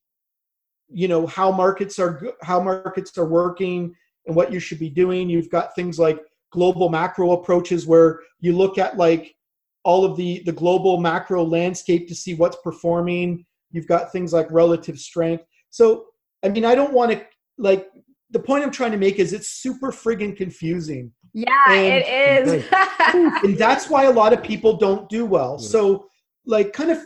[0.94, 3.94] you know how markets are how markets are working
[4.26, 6.20] and what you should be doing you've got things like
[6.52, 9.36] global macro approaches where you look at like
[9.84, 13.46] all of the the global macro landscape to see what's performing.
[13.72, 15.46] You've got things like relative strength.
[15.70, 16.06] So
[16.44, 17.24] i mean i don't want to
[17.58, 17.88] like
[18.32, 21.12] the point i'm trying to make is it's super friggin confusing.
[21.34, 22.65] Yeah and, it is.
[23.44, 25.58] and that's why a lot of people don't do well.
[25.58, 26.08] So
[26.46, 27.00] like kind of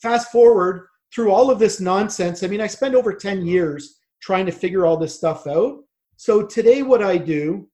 [0.00, 2.42] fast forward through all of this nonsense.
[2.42, 5.78] I mean i spent over 10 years trying to figure all this stuff out.
[6.16, 7.69] So today what i do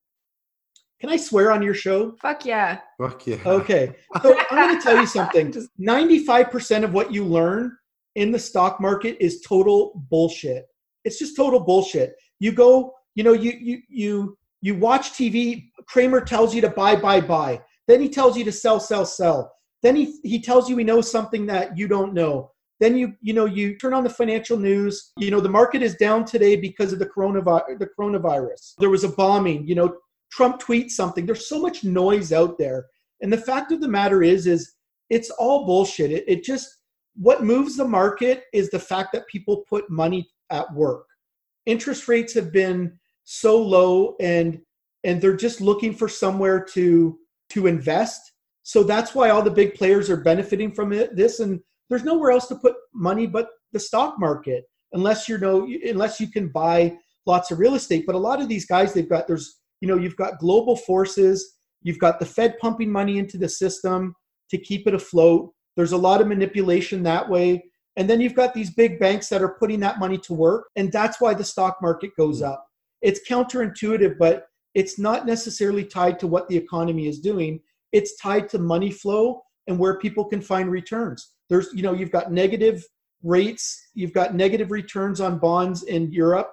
[1.00, 2.16] can I swear on your show?
[2.22, 2.80] Fuck yeah.
[2.98, 3.38] Fuck yeah.
[3.44, 3.94] Okay.
[4.22, 5.52] So I'm going to tell you something.
[5.80, 7.76] 95% of what you learn
[8.14, 10.66] in the stock market is total bullshit.
[11.04, 12.14] It's just total bullshit.
[12.40, 16.96] You go, you know, you you you you watch TV, Cramer tells you to buy
[16.96, 17.60] buy buy.
[17.86, 19.52] Then he tells you to sell sell sell.
[19.82, 22.50] Then he he tells you he knows something that you don't know.
[22.80, 25.12] Then you you know you turn on the financial news.
[25.18, 27.78] You know the market is down today because of the coronavirus.
[27.78, 28.74] The coronavirus.
[28.78, 29.66] There was a bombing.
[29.68, 29.96] You know
[30.30, 31.26] Trump tweets something.
[31.26, 32.86] There's so much noise out there.
[33.20, 34.74] And the fact of the matter is, is
[35.10, 36.10] it's all bullshit.
[36.10, 36.68] It, it just,
[37.14, 41.06] what moves the market is the fact that people put money at work.
[41.64, 44.60] Interest rates have been so low and
[45.04, 47.18] and they're just looking for somewhere to
[47.50, 48.32] to invest.
[48.62, 52.30] So that's why all the big players are benefiting from it, this and there's nowhere
[52.30, 56.96] else to put money but the stock market unless you know unless you can buy
[57.26, 59.96] lots of real estate but a lot of these guys they've got there's you know
[59.96, 64.14] you've got global forces you've got the fed pumping money into the system
[64.50, 65.52] to keep it afloat.
[65.76, 67.64] There's a lot of manipulation that way.
[67.96, 70.92] And then you've got these big banks that are putting that money to work and
[70.92, 72.66] that's why the stock market goes up.
[73.02, 77.60] It's counterintuitive but it's not necessarily tied to what the economy is doing.
[77.92, 81.32] It's tied to money flow and where people can find returns.
[81.48, 82.84] There's you know you've got negative
[83.22, 86.52] rates you've got negative returns on bonds in europe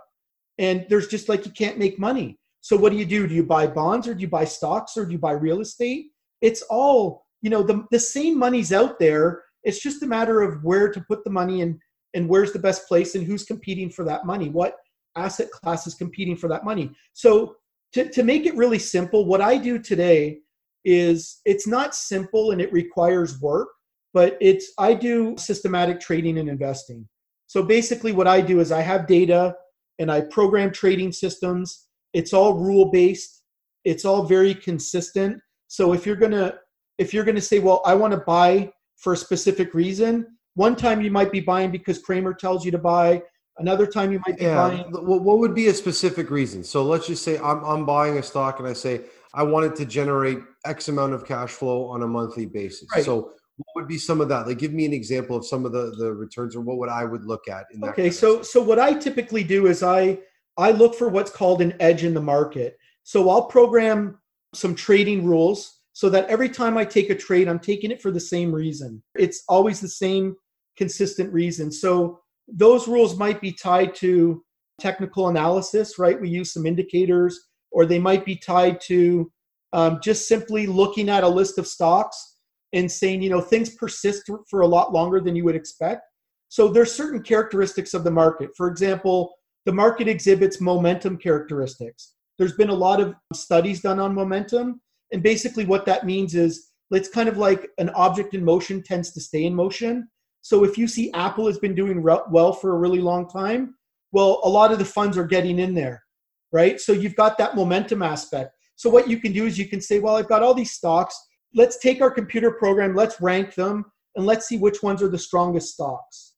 [0.59, 3.27] and there's just like you can't make money so what do you do?
[3.27, 6.07] Do you buy bonds or do you buy stocks or do you buy real estate?
[6.41, 9.43] It's all, you know, the, the same money's out there.
[9.63, 11.77] It's just a matter of where to put the money and
[12.13, 14.75] and where's the best place and who's competing for that money what
[15.15, 17.55] asset class is competing for that money so
[17.93, 20.39] to, to make it really simple what i do today
[20.85, 23.69] is it's not simple and it requires work
[24.13, 27.07] but it's i do systematic trading and investing
[27.47, 29.55] so basically what i do is i have data
[29.99, 33.43] and i program trading systems it's all rule based
[33.83, 36.55] it's all very consistent so if you're going to
[36.97, 40.75] if you're going to say well i want to buy for a specific reason one
[40.75, 43.21] time you might be buying because Cramer tells you to buy
[43.57, 44.55] another time you might be Yeah.
[44.55, 46.63] buying What what would be a specific reason?
[46.63, 49.01] So let's just say I'm I'm buying a stock and I say
[49.33, 52.87] I want it to generate X amount of cash flow on a monthly basis.
[52.95, 53.03] Right.
[53.03, 54.47] So what would be some of that?
[54.47, 57.03] Like give me an example of some of the the returns or what would I
[57.03, 57.89] would look at in that.
[57.93, 58.45] Okay, kind of so stuff.
[58.45, 60.19] so what I typically do is I
[60.57, 62.77] I look for what's called an edge in the market.
[63.03, 64.19] So I'll program
[64.53, 68.11] some trading rules so that every time I take a trade, I'm taking it for
[68.11, 69.01] the same reason.
[69.15, 70.35] It's always the same
[70.77, 71.71] consistent reason.
[71.71, 74.43] So those rules might be tied to
[74.79, 76.19] technical analysis, right?
[76.19, 77.39] We use some indicators,
[77.71, 79.31] or they might be tied to
[79.71, 82.37] um, just simply looking at a list of stocks
[82.73, 86.01] and saying, you know, things persist for a lot longer than you would expect.
[86.49, 88.49] So there's certain characteristics of the market.
[88.55, 89.33] For example,
[89.65, 92.13] the market exhibits momentum characteristics.
[92.37, 94.81] There's been a lot of studies done on momentum.
[95.11, 99.11] And basically, what that means is it's kind of like an object in motion tends
[99.13, 100.07] to stay in motion.
[100.41, 103.75] So if you see Apple has been doing re- well for a really long time,
[104.11, 106.03] well, a lot of the funds are getting in there,
[106.51, 106.79] right?
[106.79, 108.51] So you've got that momentum aspect.
[108.75, 111.15] So what you can do is you can say, well, I've got all these stocks.
[111.55, 115.17] Let's take our computer program, let's rank them, and let's see which ones are the
[115.17, 116.32] strongest stocks.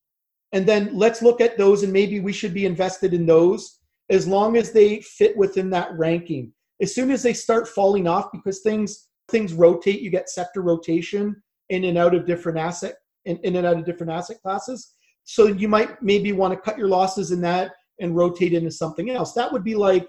[0.56, 4.26] And then let's look at those, and maybe we should be invested in those as
[4.26, 6.54] long as they fit within that ranking.
[6.82, 11.36] As soon as they start falling off, because things things rotate, you get sector rotation
[11.70, 12.94] in and out of different asset
[13.26, 14.94] in, in and out of different asset classes.
[15.26, 19.10] So you might maybe want to cut your losses in that and rotate into something
[19.10, 19.34] else.
[19.34, 20.08] That would be like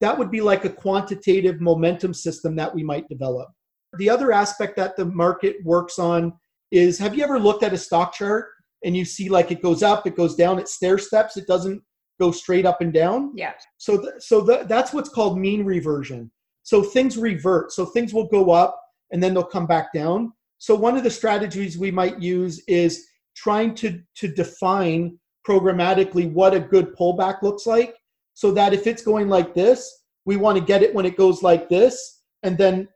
[0.00, 3.48] that would be like a quantitative momentum system that we might develop.
[3.96, 6.34] The other aspect that the market works on
[6.70, 8.50] is have you ever looked at a stock chart
[8.84, 11.82] and you see like it goes up, it goes down, it stair steps, it doesn't
[12.20, 13.32] go straight up and down?
[13.34, 13.52] Yeah.
[13.76, 16.30] So, th- so th- that's what's called mean reversion.
[16.62, 17.72] So things revert.
[17.72, 20.32] So things will go up and then they'll come back down.
[20.58, 26.52] So one of the strategies we might use is trying to to define programmatically what
[26.52, 27.94] a good pullback looks like,
[28.34, 31.42] so that if it's going like this, we want to get it when it goes
[31.42, 32.88] like this, and then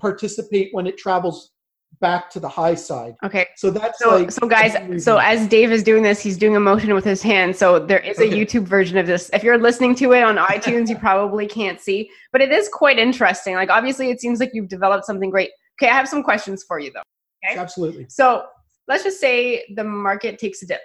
[0.00, 1.52] participate when it travels
[2.00, 3.14] back to the high side.
[3.24, 3.46] Okay.
[3.56, 6.60] So that's So, like so guys, so as Dave is doing this, he's doing a
[6.60, 7.54] motion with his hand.
[7.54, 8.44] So there is a Okay.
[8.44, 9.30] YouTube version of this.
[9.32, 12.98] If you're listening to it on iTunes, you probably can't see, but it is quite
[12.98, 13.54] interesting.
[13.54, 15.50] Like obviously, it seems like you've developed something great.
[15.80, 17.02] Okay, I have some questions for you though.
[17.48, 17.58] okay.
[17.58, 18.06] absolutely.
[18.08, 18.46] So
[18.88, 20.80] let's just say the market takes a dip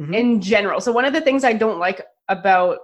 [0.00, 0.14] Mhm.
[0.14, 0.80] in general.
[0.80, 2.78] So one of the things I don't like about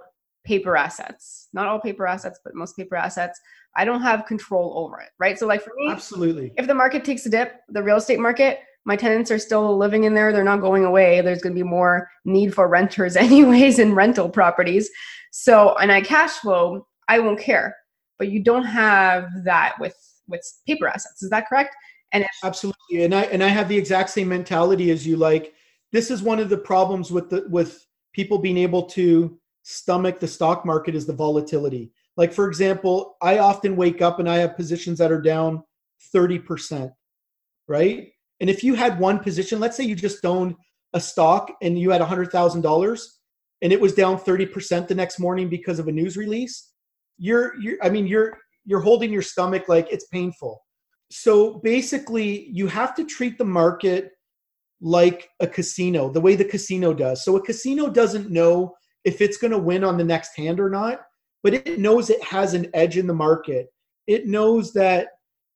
[0.45, 3.39] paper assets, not all paper assets, but most paper assets,
[3.75, 5.37] I don't have control over it, right?
[5.37, 6.53] So like for me, Absolutely.
[6.57, 10.03] if the market takes a dip, the real estate market, my tenants are still living
[10.03, 10.31] in there.
[10.31, 11.21] They're not going away.
[11.21, 14.89] There's going to be more need for renters, anyways, in rental properties.
[15.31, 17.75] So, and I cash flow, I won't care.
[18.17, 19.95] But you don't have that with
[20.27, 21.21] with paper assets.
[21.21, 21.75] Is that correct?
[22.13, 23.03] And if, Absolutely.
[23.03, 25.53] And I and I have the exact same mentality as you like
[25.95, 30.27] this is one of the problems with the with people being able to stomach the
[30.27, 31.91] stock market is the volatility.
[32.17, 35.63] Like for example, I often wake up and I have positions that are down
[36.13, 36.91] 30%,
[37.67, 38.09] right?
[38.39, 40.55] And if you had one position, let's say you just owned
[40.93, 43.05] a stock and you had $100,000
[43.61, 46.71] and it was down 30% the next morning because of a news release,
[47.17, 50.61] you're you're I mean you're you're holding your stomach like it's painful.
[51.11, 54.11] So basically you have to treat the market
[54.81, 57.23] like a casino the way the casino does.
[57.23, 58.75] So a casino doesn't know
[59.05, 61.01] if it's going to win on the next hand or not
[61.45, 63.71] but it knows it has an edge in the market.
[64.07, 65.09] It knows that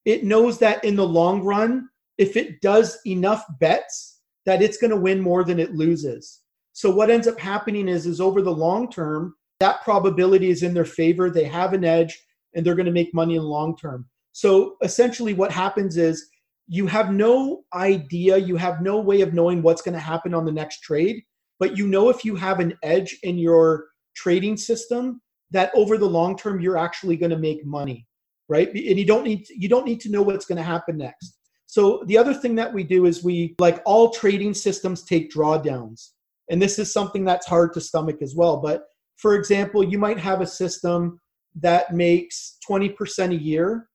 [0.04, 4.92] it knows that in the long run if it does enough bets that it's going
[4.92, 6.42] to win more than it loses.
[6.74, 10.74] So what ends up happening is is over the long term that probability is in
[10.74, 12.16] their favor they have an edge
[12.54, 14.08] and they're going to make money in the long term.
[14.30, 16.30] So essentially, what happens is
[16.68, 20.44] you have no idea, you have no way of knowing what's going to happen on
[20.44, 21.24] the next trade,
[21.58, 26.08] but you know if you have an edge in your trading system that over the
[26.08, 28.06] long term you're actually going to make money,
[28.48, 28.68] right?
[28.68, 31.38] And you don't need you don't need to know what's going to happen next.
[31.66, 36.10] So the other thing that we do is we like all trading systems take drawdowns,
[36.50, 38.56] and this is something that's hard to stomach as well.
[38.56, 38.84] But
[39.16, 41.20] for example, you might have a system
[41.56, 43.88] that makes 20% a year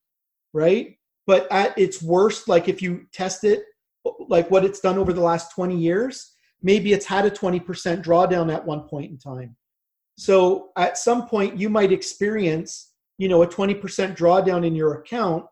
[0.56, 0.98] right?
[1.28, 3.64] But at its worst, like if you test it,
[4.30, 7.62] like what it's done over the last 20 years, maybe it's had a 20%
[8.04, 9.56] drawdown at one point in time.
[10.18, 13.82] So at some point you might experience, you know, a 20%
[14.16, 15.46] drawdown in your account,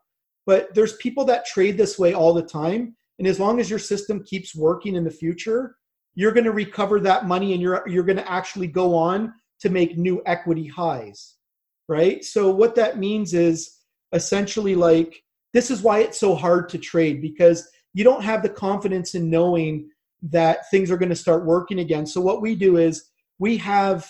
[0.46, 3.80] but there's people that trade this way all the time and as long as your
[3.80, 5.78] system keeps working in the future,
[6.16, 9.70] you're going to recover that money and you're you're going to actually go on to
[9.70, 11.36] make new equity highs.
[11.88, 12.24] Right?
[12.24, 13.80] So what that means is
[14.14, 15.24] essentially like
[15.54, 19.30] this is why it's so hard to trade because you don't have the confidence in
[19.30, 19.90] knowing
[20.24, 22.06] that things are going to start working again.
[22.06, 24.10] So what we do is we have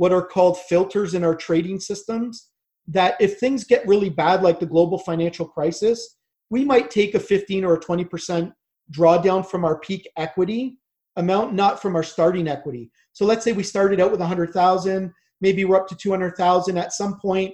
[0.00, 2.48] what are called filters in our trading systems
[2.88, 6.16] that if things get really bad like the global financial crisis,
[6.48, 8.50] we might take a 15 or a 20%
[8.90, 10.78] drawdown from our peak equity
[11.16, 12.90] amount, not from our starting equity.
[13.12, 17.20] So let's say we started out with 100,000, maybe we're up to 200,000 at some
[17.20, 17.52] point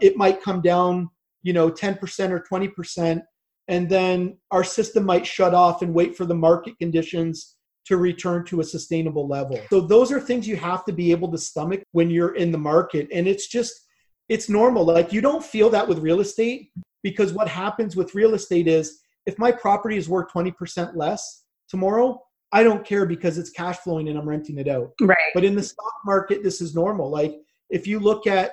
[0.00, 1.10] it might come down,
[1.42, 3.22] you know, 10% or 20%
[3.66, 7.56] and then our system might shut off and wait for the market conditions
[7.88, 9.58] to return to a sustainable level.
[9.70, 12.58] So those are things you have to be able to stomach when you're in the
[12.58, 13.86] market and it's just
[14.28, 14.84] it's normal.
[14.84, 16.70] Like you don't feel that with real estate
[17.02, 22.22] because what happens with real estate is if my property is worth 20% less tomorrow,
[22.52, 24.92] I don't care because it's cash flowing and I'm renting it out.
[25.00, 25.16] Right.
[25.32, 27.10] But in the stock market, this is normal.
[27.10, 27.36] Like
[27.70, 28.52] if you look at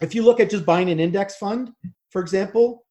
[0.00, 1.70] if you look at just buying an index fund,
[2.10, 2.84] for example,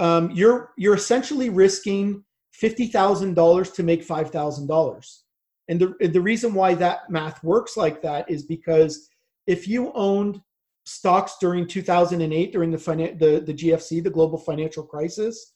[0.00, 2.24] um, you're you're essentially risking
[2.58, 5.24] fifty thousand dollars to make five thousand dollars.
[5.68, 9.08] And the the reason why that math works like that is because
[9.46, 10.40] if you owned
[10.84, 15.54] stocks during 2008 during the, finan- the the GFC, the global financial crisis,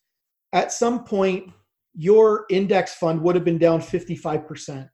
[0.53, 1.51] at some point
[1.95, 4.89] your index fund would have been down 55%.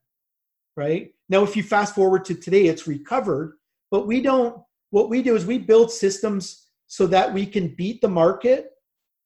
[0.75, 1.11] Right?
[1.29, 3.57] Now if you fast forward to today it's recovered,
[3.91, 8.01] but we don't what we do is we build systems so that we can beat
[8.01, 8.71] the market,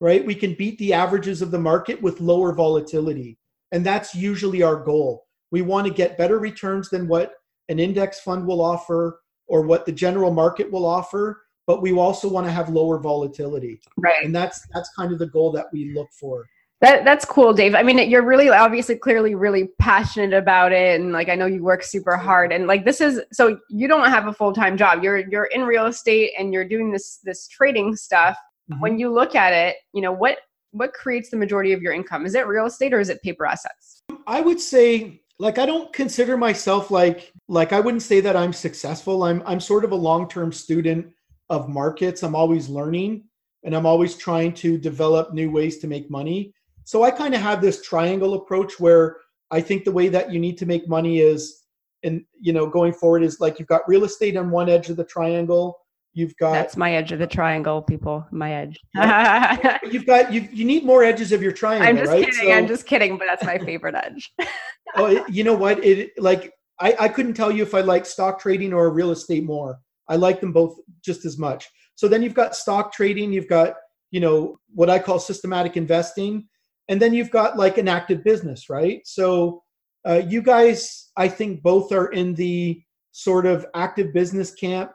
[0.04, 0.26] right?
[0.26, 3.40] We can beat the averages of the market with lower volatility.
[3.72, 5.26] And that's usually our goal.
[5.50, 7.36] We want to get better returns than what
[7.70, 12.28] an index fund will offer or what the general market will offer but we also
[12.28, 13.80] want to have lower volatility.
[13.98, 14.26] Right.
[14.26, 16.46] And that's that's kind of the goal that we look for.
[16.82, 17.76] That that's cool dave.
[17.76, 21.00] I mean you're really obviously clearly really passionate about it.
[21.00, 22.52] And like i know you work super hard.
[22.52, 25.04] And like this is so you don't have a full-time job.
[25.04, 28.38] You're you're in real estate and you're doing this this trading stuff
[28.72, 28.82] mm-hmm.
[28.82, 30.38] when you look at it you know what
[30.74, 32.26] what creates the majority of your income?
[32.26, 34.02] Is it real estate or is it paper assets?
[34.28, 38.54] I would say like i don't consider myself like like i wouldn't say that i'm
[38.54, 39.24] successful.
[39.24, 41.08] I'm i'm sort of a long-term student
[41.50, 42.24] of markets.
[42.24, 43.24] I'm always learning
[43.64, 46.54] and i'm always trying to develop new ways to make money.
[46.84, 49.18] So i kind of have this triangle approach where
[49.52, 51.64] i think the way that you need to make money is
[52.04, 54.98] and you know going forward is like you've got real estate on one edge of
[54.98, 55.80] the triangle
[56.16, 58.26] You've got that's my edge of the triangle, people.
[58.32, 58.80] My edge.
[59.92, 60.48] you've got you.
[60.52, 61.90] You need more edges of your triangle.
[61.90, 62.26] I'm just right?
[62.26, 62.50] kidding.
[62.50, 64.32] So, I'm just kidding, but that's my favorite edge.
[64.96, 65.84] oh, it, you know what?
[65.84, 69.44] It like I I couldn't tell you if I like stock trading or real estate
[69.44, 69.80] more.
[70.08, 71.68] I like them both just as much.
[71.96, 73.34] So then you've got stock trading.
[73.34, 73.74] You've got
[74.12, 76.48] you know what I call systematic investing,
[76.90, 79.02] and then you've got like an active business, right?
[79.06, 79.64] So
[80.08, 84.92] uh, you guys, I think both are in the sort of active business camp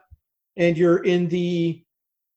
[0.58, 1.82] and you're in the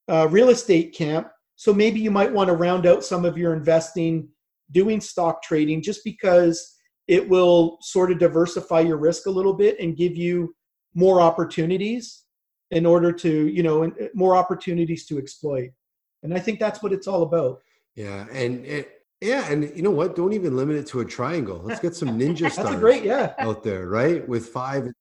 [0.07, 1.27] uh, real estate camp.
[1.57, 4.29] So maybe you might want to round out some of your investing
[4.71, 9.79] doing stock trading just because it will sort of diversify your risk a little bit
[9.79, 10.55] and give you
[10.93, 12.23] more opportunities
[12.69, 15.71] in order to, you know, uh, more opportunities to exploit.
[16.23, 17.59] And I think that's what it's all about.
[17.95, 18.27] Yeah.
[18.31, 20.15] And it, yeah, and you know what?
[20.15, 21.61] Don't even limit it to a triangle.
[21.63, 23.33] Let's get some ninja stars great, yeah.
[23.37, 24.27] out there, right?
[24.27, 24.91] With five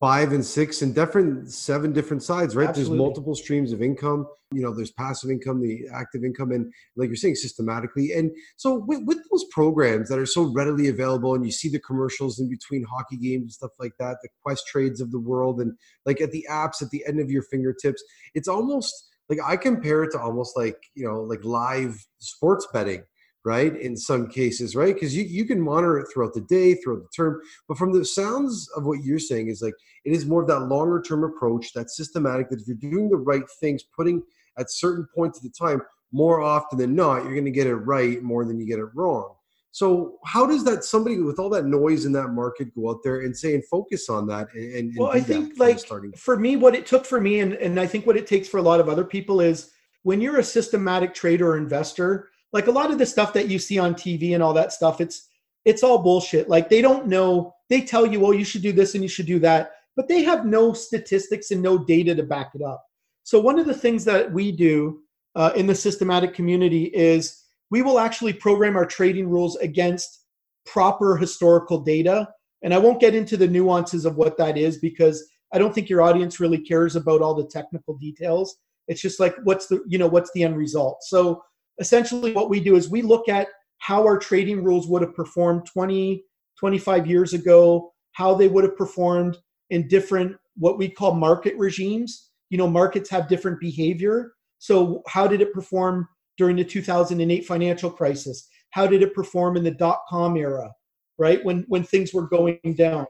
[0.00, 2.68] five and six and different seven different sides right?
[2.68, 2.96] Absolutely.
[2.96, 4.26] there's multiple streams of income.
[4.52, 8.12] You know there's passive income the active income and like you're saying systematically.
[8.12, 11.78] And so with, with, those programs that are so readily available and you see the
[11.78, 15.72] commercials in between hockey games and stuff like that the Questrades of the world and
[16.04, 18.02] like at the apps at the end of your fingertips
[18.34, 23.02] it's almost like i compare it to almost like you know like live sports betting
[23.44, 23.74] right?
[23.76, 24.94] In some cases, right?
[24.94, 27.40] Because you, you can monitor it throughout the day, throughout the term.
[27.68, 29.74] But from the sounds of what you're saying is like
[30.04, 33.16] it is more of that longer term approach, that systematic, that if you're doing the
[33.16, 34.22] right things, putting
[34.58, 35.80] at certain points of the time,
[36.12, 38.88] more often than not, you're going to get it right more than you get it
[38.94, 39.34] wrong.
[39.72, 43.20] So how does that somebody with all that noise in that market go out there
[43.20, 46.12] and say and focus on that and, and well, I think like starting?
[46.12, 48.58] for me, what it took for me, and, and I think what it takes for
[48.58, 49.70] a lot of other people is
[50.02, 53.58] when you're a systematic trader or investor, like a lot of the stuff that you
[53.58, 55.28] see on TV and all that stuff, it's
[55.64, 56.48] it's all bullshit.
[56.48, 57.54] Like they don't know.
[57.68, 60.22] They tell you, "Oh, you should do this and you should do that," but they
[60.22, 62.84] have no statistics and no data to back it up.
[63.22, 65.00] So one of the things that we do
[65.36, 70.24] uh, in the systematic community is we will actually program our trading rules against
[70.66, 72.28] proper historical data
[72.62, 75.88] And I won't get into the nuances of what that is because I don't think
[75.88, 78.56] your audience really cares about all the technical details.
[78.86, 81.02] It's just like what's the you know what's the end result.
[81.02, 81.42] So
[81.80, 85.66] essentially what we do is we look at how our trading rules would have performed
[85.66, 86.22] 20
[86.58, 89.38] 25 years ago, how they would have performed
[89.70, 92.30] in different what we call market regimes.
[92.50, 94.34] You know, markets have different behavior.
[94.58, 96.06] So how did it perform
[96.36, 98.46] during the 2008 financial crisis?
[98.70, 100.70] How did it perform in the dot com era?
[101.18, 103.06] Right when when things were going down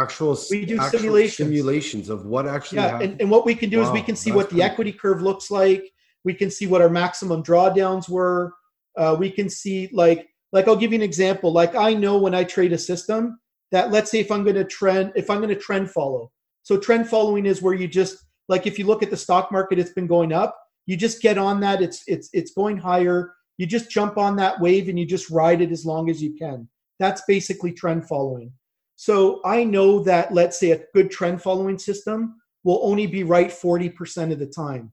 [0.00, 1.36] actual we do actual simulations.
[1.36, 3.12] simulations of what actually yeah happened.
[3.12, 5.22] and, and what we can do is we can see what the pretty- equity curve
[5.22, 5.90] looks like
[6.24, 8.54] we can see what our maximum drawdowns were.
[8.96, 11.52] Uh, we can see like like i'll give you an example.
[11.52, 13.38] Like i know when i trade a system
[13.70, 16.30] that let's say if i'm going to trend if i'm going to trend follow.
[16.62, 19.78] So trend following is where you just like if you look at the stock market
[19.78, 20.58] it's been going up.
[20.86, 21.82] You just get on that.
[21.82, 23.34] It's it's it's going higher.
[23.58, 26.34] You just jump on that wave and you just ride it as long as you
[26.34, 26.68] can.
[26.98, 28.52] That's basically trend following.
[28.96, 33.48] So I know that, let's say, a good trend following system will only be right
[33.48, 34.92] 40% of the time,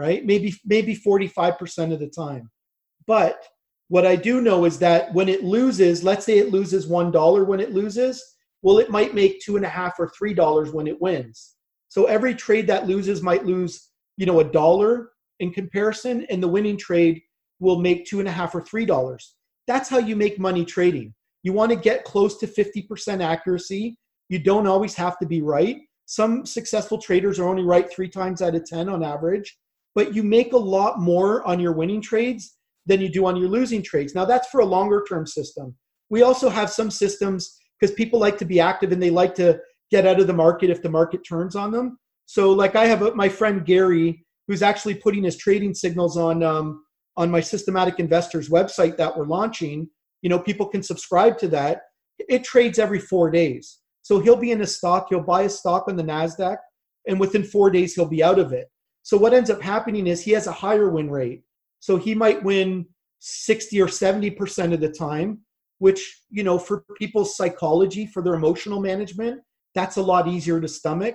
[0.00, 0.24] right?
[0.24, 2.50] Maybe, maybe 45% of the time.
[3.06, 3.44] But
[3.88, 7.60] what I do know is that when it loses, let's say it loses $1 when
[7.60, 8.24] it loses,
[8.62, 11.56] well, it might make two and a half or three dollars when it wins.
[11.88, 16.48] So every trade that loses might lose, you know, a dollar in comparison, and the
[16.48, 17.20] winning trade
[17.58, 19.34] will make two and a half or three dollars.
[19.66, 21.14] That's how you make money trading.
[21.42, 23.96] You want to get close to 50% accuracy.
[24.28, 25.78] You don't always have to be right.
[26.06, 29.56] Some successful traders are only right three times out of 10 on average,
[29.94, 33.48] but you make a lot more on your winning trades than you do on your
[33.48, 34.14] losing trades.
[34.14, 35.74] Now, that's for a longer term system.
[36.08, 39.60] We also have some systems because people like to be active and they like to
[39.90, 41.98] get out of the market if the market turns on them.
[42.26, 46.42] So, like I have a, my friend Gary, who's actually putting his trading signals on
[46.42, 46.82] um,
[47.16, 49.88] on my systematic investors website that we're launching
[50.22, 51.82] you know people can subscribe to that
[52.18, 55.84] it trades every four days so he'll be in a stock he'll buy a stock
[55.88, 56.56] on the nasdaq
[57.06, 58.68] and within four days he'll be out of it
[59.02, 61.42] so what ends up happening is he has a higher win rate
[61.80, 62.86] so he might win
[63.20, 65.40] 60 or 70 percent of the time
[65.78, 69.40] which you know for people's psychology for their emotional management
[69.74, 71.14] that's a lot easier to stomach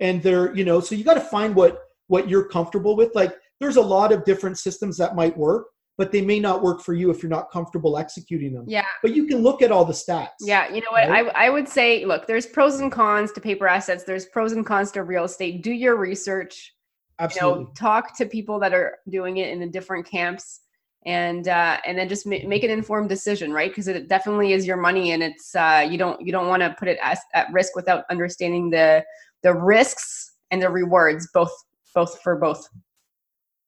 [0.00, 3.34] and they're you know so you got to find what what you're comfortable with like
[3.60, 5.66] there's a lot of different systems that might work
[6.00, 8.64] but they may not work for you if you're not comfortable executing them.
[8.66, 8.86] Yeah.
[9.02, 10.28] But you can look at all the stats.
[10.40, 11.10] Yeah, you know what?
[11.10, 11.26] Right?
[11.26, 14.04] I, I would say, look, there's pros and cons to paper assets.
[14.04, 15.62] There's pros and cons to real estate.
[15.62, 16.72] Do your research.
[17.20, 17.60] Absolutely.
[17.60, 20.60] You know, talk to people that are doing it in the different camps,
[21.06, 23.70] and uh, and then just ma- make an informed decision, right?
[23.70, 26.74] Because it definitely is your money, and it's uh, you don't you don't want to
[26.78, 29.04] put it as, at risk without understanding the
[29.42, 31.52] the risks and the rewards, both
[31.94, 32.66] both for both.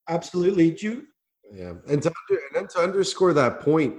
[0.08, 0.70] Absolutely.
[0.72, 1.06] Do you,
[1.52, 3.96] Yeah, and to under, and then to underscore that point,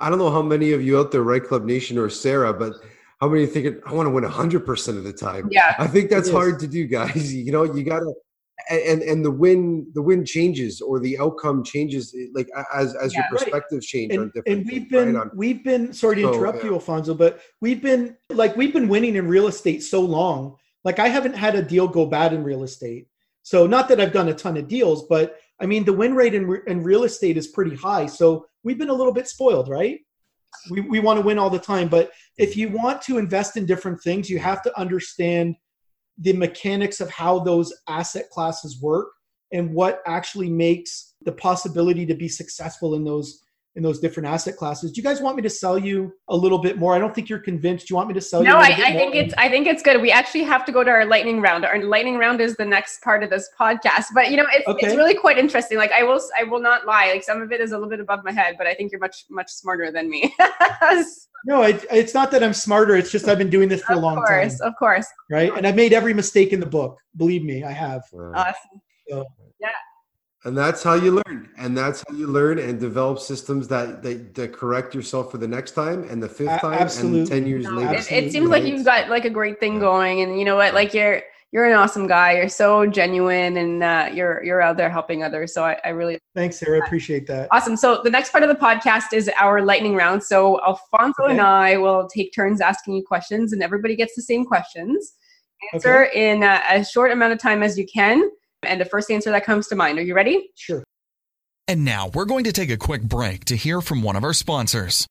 [0.00, 2.72] I don't know how many of you out there, right, Club Nation or Sarah, but
[3.20, 5.48] how many think I want to win hundred percent of the time?
[5.50, 5.74] Yeah.
[5.78, 7.34] I think that's hard to do, guys.
[7.44, 8.12] You know, you gotta,
[8.70, 13.18] and and the win, the win changes or the outcome changes, like as as Yeah.
[13.20, 13.30] your Right.
[13.42, 14.58] perspectives change on and, different.
[14.58, 15.04] and we've things, right?
[15.06, 16.64] been On- we've been sorry to So, interrupt yeah.
[16.66, 20.98] you alfonso but we've been like we've been winning in real estate so long like
[20.98, 23.06] i haven't had a deal go bad in real estate
[23.42, 26.34] so not that i've done a ton of deals but i mean the win rate
[26.34, 29.98] in, in real estate is pretty high so we've been a little bit spoiled right
[30.70, 33.66] we, we want to win all the time but if you want to invest in
[33.66, 35.56] different things you have to understand
[36.18, 39.08] the mechanics of how those asset classes work
[39.52, 43.43] and what actually makes the possibility to be successful in those
[43.76, 44.92] in those different asset classes.
[44.92, 46.94] Do you guys want me to sell you a little bit more?
[46.94, 47.88] I don't think you're convinced.
[47.88, 48.48] Do you want me to sell you?
[48.48, 49.22] No, a I, little bit I think more?
[49.24, 50.00] it's I think it's good.
[50.00, 51.64] We actually have to go to our lightning round.
[51.64, 54.06] Our lightning round is the next part of this podcast.
[54.14, 55.76] But you know, it's, it's really quite interesting.
[55.76, 57.10] Like I will I will not lie.
[57.10, 59.00] Like some of it is a little bit above my head, but I think you're
[59.00, 60.32] much much smarter than me.
[61.46, 61.62] no.
[61.62, 62.96] It, it's not that I'm smarter.
[62.96, 64.60] It's just I've been doing this for a long course, time, of course.
[64.60, 65.06] of course.
[65.30, 65.56] right?
[65.56, 66.98] And I've made every mistake in the book.
[67.16, 68.02] Believe me, I have.
[68.12, 68.32] Wow.
[68.34, 69.24] Awesome.
[70.44, 74.34] And that's how you learn and that's how you learn and develop systems that that,
[74.34, 77.20] that correct yourself for the next time and the fifth A- time absolutely.
[77.20, 79.78] and 10 years No, later it, it seems like you've got like a great thing
[79.78, 80.74] going, and you know what?
[80.74, 81.22] Like you're
[81.54, 82.32] you're an awesome guy.
[82.32, 85.54] You're so genuine, and uh, you're you're out there helping others.
[85.54, 86.80] So I, I really Thanks, Sarah.
[86.82, 87.46] I appreciate that.
[87.52, 87.76] Awesome.
[87.76, 90.22] So the next part of the podcast is our lightning round.
[90.22, 94.44] So Alfonso and I will take turns asking you questions, and everybody gets the same
[94.44, 95.14] questions.
[95.72, 98.28] Answer in uh, as short amount of time as you can,
[98.66, 99.98] and the first answer that comes to mind.
[99.98, 100.50] Are you ready?
[100.54, 100.82] Sure.
[101.66, 104.34] And now we're going to take a quick break to hear from one of our
[104.34, 105.06] sponsors.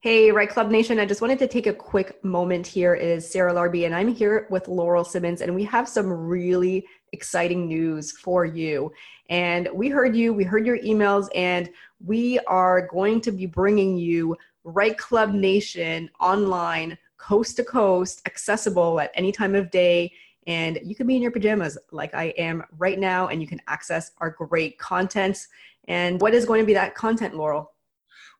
[0.00, 1.00] Hey, REITE Club Nation.
[1.00, 2.94] I just wanted to take a quick moment here.
[2.94, 6.86] It is Sarah Larbi, and I'm here with Laurel Simmons, and we have some really
[7.12, 8.92] exciting news for you.
[9.28, 11.68] And we heard you, we heard your emails, and
[12.04, 19.00] we are going to be bringing you REITE Club Nation online coast to coast, accessible
[19.00, 20.12] at any time of day.
[20.48, 23.60] And you can be in your pajamas like I am right now, and you can
[23.68, 25.46] access our great content.
[25.88, 27.70] And what is going to be that content, Laurel?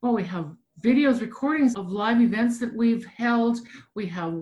[0.01, 3.59] Well, we have videos, recordings of live events that we've held.
[3.95, 4.35] We have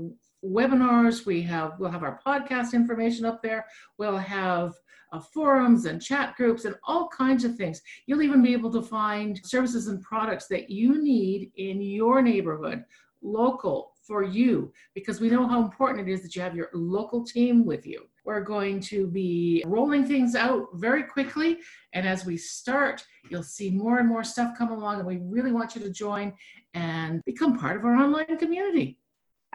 [0.45, 1.27] webinars.
[1.27, 3.67] We have we'll have our podcast information up there.
[3.99, 4.75] We'll have
[5.13, 7.83] uh, forums and chat groups and all kinds of things.
[8.07, 12.85] You'll even be able to find services and products that you need in your neighborhood,
[13.27, 17.25] local for you, because we know how important it is that you have your local
[17.25, 18.07] team with you.
[18.25, 21.59] We're going to be rolling things out very quickly.
[21.93, 24.99] And as we start, you'll see more and more stuff come along.
[24.99, 26.33] And we really want you to join
[26.75, 28.99] and become part of our online community.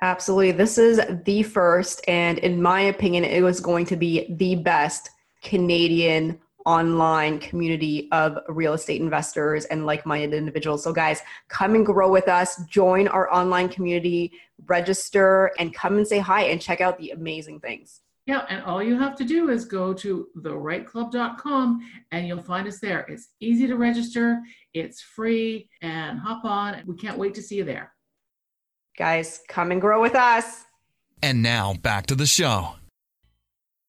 [0.02, 0.52] Absolutely.
[0.52, 5.10] This is the first, and in my opinion, it was going to be the best
[5.44, 10.84] Canadian online community of real estate investors and like-minded individuals.
[10.84, 14.32] So guys, come and grow with us, join our online community,
[14.68, 18.02] register and come and say hi and check out the amazing things.
[18.28, 21.80] Yeah, and all you have to do is go to thereiteclub.com
[22.12, 23.02] and you'll find us there.
[23.10, 24.42] It's easy to register,
[24.74, 26.84] it's free, and hop on.
[26.86, 27.94] We can't wait to see you there.
[28.98, 30.66] Guys, come and grow with us.
[31.24, 32.76] And now back to the show.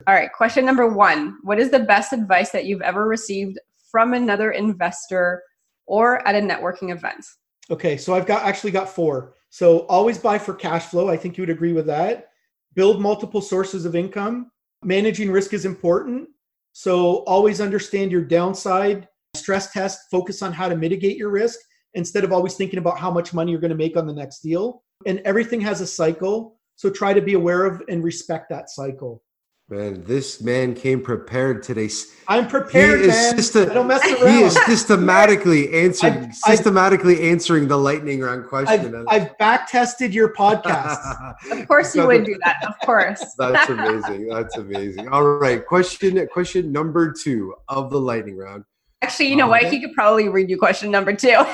[0.06, 3.58] All right, question number one What is the best advice that you've ever received
[3.90, 5.42] from another investor
[5.86, 7.24] or at a networking event?
[7.70, 9.34] Okay, so I've got actually got four.
[9.50, 11.08] So always buy for cash flow.
[11.08, 12.30] I think you would agree with that.
[12.74, 14.50] Build multiple sources of income.
[14.82, 16.28] Managing risk is important.
[16.72, 19.08] So always understand your downside.
[19.34, 21.58] Stress test, focus on how to mitigate your risk
[21.94, 24.40] instead of always thinking about how much money you're going to make on the next
[24.40, 24.82] deal.
[25.06, 26.58] And everything has a cycle.
[26.76, 29.22] So try to be aware of and respect that cycle.
[29.72, 31.88] Man, this man came prepared today.
[32.28, 33.36] I'm prepared, he man.
[33.38, 34.36] System- I don't mess around.
[34.36, 38.94] He is systematically answering, I've, systematically I've, answering the lightning round question.
[38.94, 41.34] I've, I've back tested your podcast.
[41.50, 42.62] of course, you would do that.
[42.68, 43.24] Of course.
[43.38, 44.28] That's amazing.
[44.28, 45.08] That's amazing.
[45.08, 48.64] All right, question question number two of the lightning round.
[49.00, 49.64] Actually, you know what?
[49.64, 51.28] He could probably read you question number two.
[51.28, 51.44] no,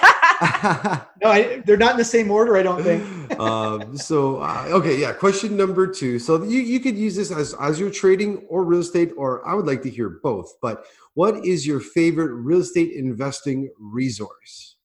[1.22, 2.56] I, they're not in the same order.
[2.56, 3.27] I don't think.
[3.39, 5.12] Um, so uh, okay, yeah.
[5.12, 6.18] Question number two.
[6.18, 9.55] So you you could use this as as you're trading or real estate, or I
[9.55, 10.53] would like to hear both.
[10.61, 10.84] But
[11.14, 14.76] what is your favorite real estate investing resource?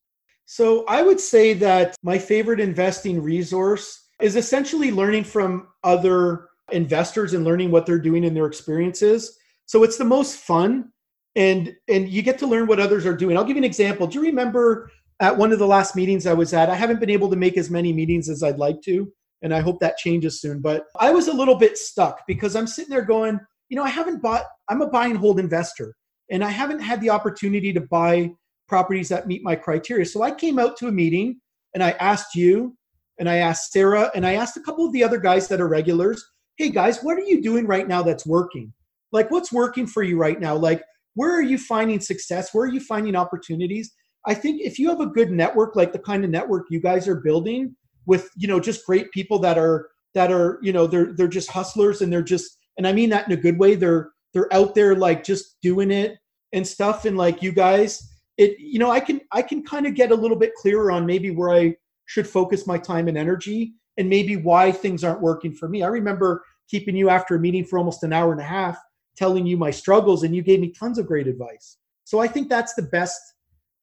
[0.45, 7.34] So I would say that my favorite investing resource is essentially learning from other investors
[7.34, 9.38] and learning what they're doing in their experiences.
[9.66, 10.91] So it's the most fun
[11.36, 13.38] and and you get to learn what others are doing.
[13.38, 14.08] I'll give you an example.
[14.08, 16.70] Do you remember at one of the last meetings I was at?
[16.70, 19.11] I haven't been able to make as many meetings as I'd like to,
[19.41, 20.59] and I hope that changes soon.
[20.59, 23.39] But I was a little bit stuck because I'm sitting there going,
[23.70, 24.45] you know, I haven't bought.
[24.70, 25.95] I'm a buy and hold investor,
[26.32, 28.32] and I haven't had the opportunity to buy
[28.68, 30.05] properties that meet my criteria.
[30.05, 31.39] So I came out to a meeting
[31.74, 32.78] and I asked you,
[33.20, 35.68] and I asked Sarah, and I asked a couple of the other guys that are
[35.68, 36.24] regulars.
[36.57, 38.74] Hey guys, what are you doing right now that's working?
[39.11, 40.55] Like, what's working for you right now?
[40.55, 40.84] Like,
[41.16, 43.93] where are you finding success where are you finding opportunities
[44.26, 47.07] i think if you have a good network like the kind of network you guys
[47.07, 51.13] are building with you know just great people that are that are you know they're
[51.13, 54.11] they're just hustlers and they're just and i mean that in a good way they're
[54.34, 56.17] they're out there like just doing it
[56.53, 57.05] and stuff.
[57.05, 60.15] And like you guys it you know i can i can kind of get a
[60.15, 61.76] little bit clearer on maybe where i
[62.07, 65.84] should focus my time and energy and maybe why things aren't working for me.
[65.84, 68.78] I remember keeping you after a meeting for almost an hour and a half
[69.15, 71.78] telling you my struggles and you gave me tons of great advice.
[72.05, 73.21] So i think that's the best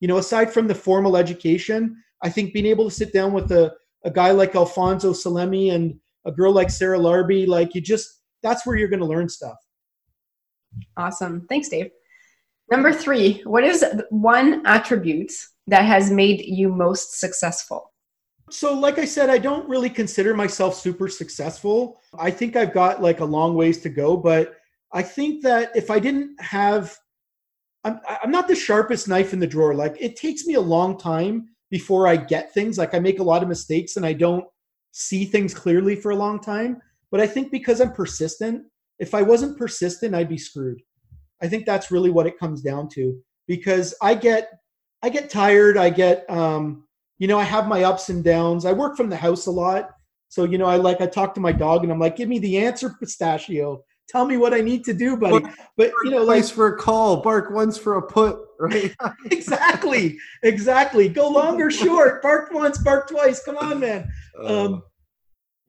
[0.01, 3.51] you know aside from the formal education i think being able to sit down with
[3.53, 3.72] a,
[4.05, 5.94] a guy like alfonso salemi and
[6.26, 9.59] a girl like sarah Larbi, like you just that's where you're going to learn stuff.
[10.96, 11.46] Awesome.
[11.48, 11.90] Thanks dave.
[12.70, 15.32] Number three what is one attribute
[15.66, 17.92] that has made you most successful?
[18.51, 22.01] So like i said i don't really consider myself super successful.
[22.18, 24.57] I think i've got like a long ways to go but
[24.92, 26.96] I think that if I didn't have,
[27.85, 29.74] I'm, I'm not the sharpest knife in the drawer.
[29.74, 32.78] Like it takes me a long time before I get things.
[32.78, 34.45] Like I make a lot of mistakes and I don't
[34.93, 36.81] see things clearly for a long time.
[37.11, 38.64] But I think because I'm persistent,
[38.99, 40.83] if I wasn't persistent, I'd be screwed.
[41.43, 43.18] I think that's really what it comes down to
[43.49, 44.51] because I get
[45.03, 45.78] I get tired.
[45.78, 46.85] I get um,
[47.18, 48.66] you know I have my ups and downs.
[48.66, 49.91] I work from the house a lot,
[50.28, 52.39] so you know I like I talk to my dog and I'm like, give me
[52.39, 55.44] the answer, pistachio tell me what I need to do, buddy.
[55.76, 58.94] But you know, like for a call, bark once for a put, right?
[59.30, 61.08] exactly, exactly.
[61.08, 63.42] Go long or short, bark once, bark twice.
[63.42, 64.11] Come on, man.
[64.38, 64.82] Uh, um,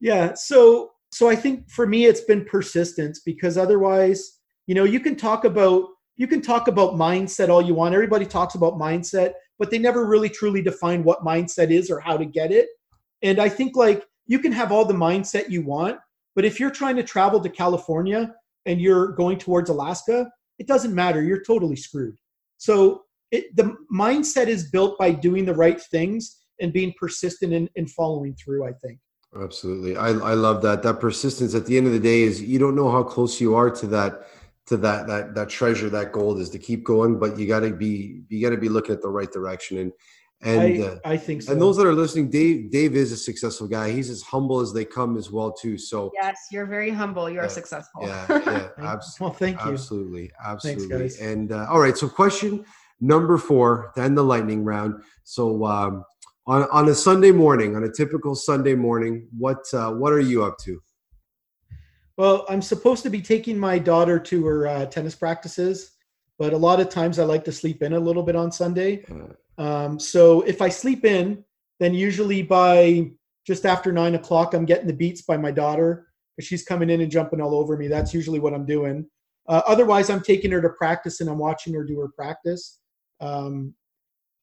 [0.00, 0.34] yeah.
[0.34, 5.16] So, so I think for me, it's been persistence because otherwise, you know, you can
[5.16, 7.94] talk about you can talk about mindset all you want.
[7.94, 12.16] Everybody talks about mindset, but they never really truly define what mindset is or how
[12.16, 12.68] to get it.
[13.22, 15.98] And I think like you can have all the mindset you want,
[16.34, 18.34] but if you're trying to travel to California
[18.66, 21.22] and you're going towards Alaska, it doesn't matter.
[21.22, 22.16] You're totally screwed.
[22.58, 27.68] So it, the mindset is built by doing the right things and being persistent in,
[27.74, 28.98] in following through, I think.
[29.40, 29.96] Absolutely.
[29.96, 30.82] I, I love that.
[30.82, 33.54] That persistence at the end of the day is you don't know how close you
[33.54, 34.26] are to that
[34.66, 38.22] to that that that treasure, that gold is to keep going, but you gotta be
[38.28, 39.78] you gotta be looking at the right direction.
[39.78, 39.92] And
[40.42, 41.52] and I, uh, I think so.
[41.52, 43.90] and those that are listening, Dave Dave is a successful guy.
[43.92, 45.78] He's as humble as they come as well too.
[45.78, 47.30] So Yes, you're very humble.
[47.30, 48.02] You're Yeah, successful.
[48.06, 48.40] yeah, yeah,
[48.76, 49.72] Thank- abs- well, thank you.
[49.72, 50.98] absolutely, absolutely.
[50.98, 51.20] guys.
[51.20, 52.64] And uh, all right, so question
[53.00, 55.02] number four, then the lightning round.
[55.24, 56.04] So um,
[56.46, 60.44] on on a Sunday morning, on a typical Sunday morning, what uh, what are you
[60.44, 60.82] up to?
[62.18, 65.91] Well, I'm supposed to be taking my daughter to her uh, tennis practices,
[66.42, 69.04] but a lot of times I like to sleep in a little bit on Sunday.
[69.58, 71.44] Um, so if I sleep in,
[71.78, 73.12] then usually by
[73.46, 77.00] just after nine o'clock, I'm getting the beats by my daughter because she's coming in
[77.00, 77.86] and jumping all over me.
[77.86, 79.06] That's usually what I'm doing.
[79.48, 82.80] Uh, otherwise, I'm taking her to practice and I'm watching her do her practice.
[83.20, 83.72] Um,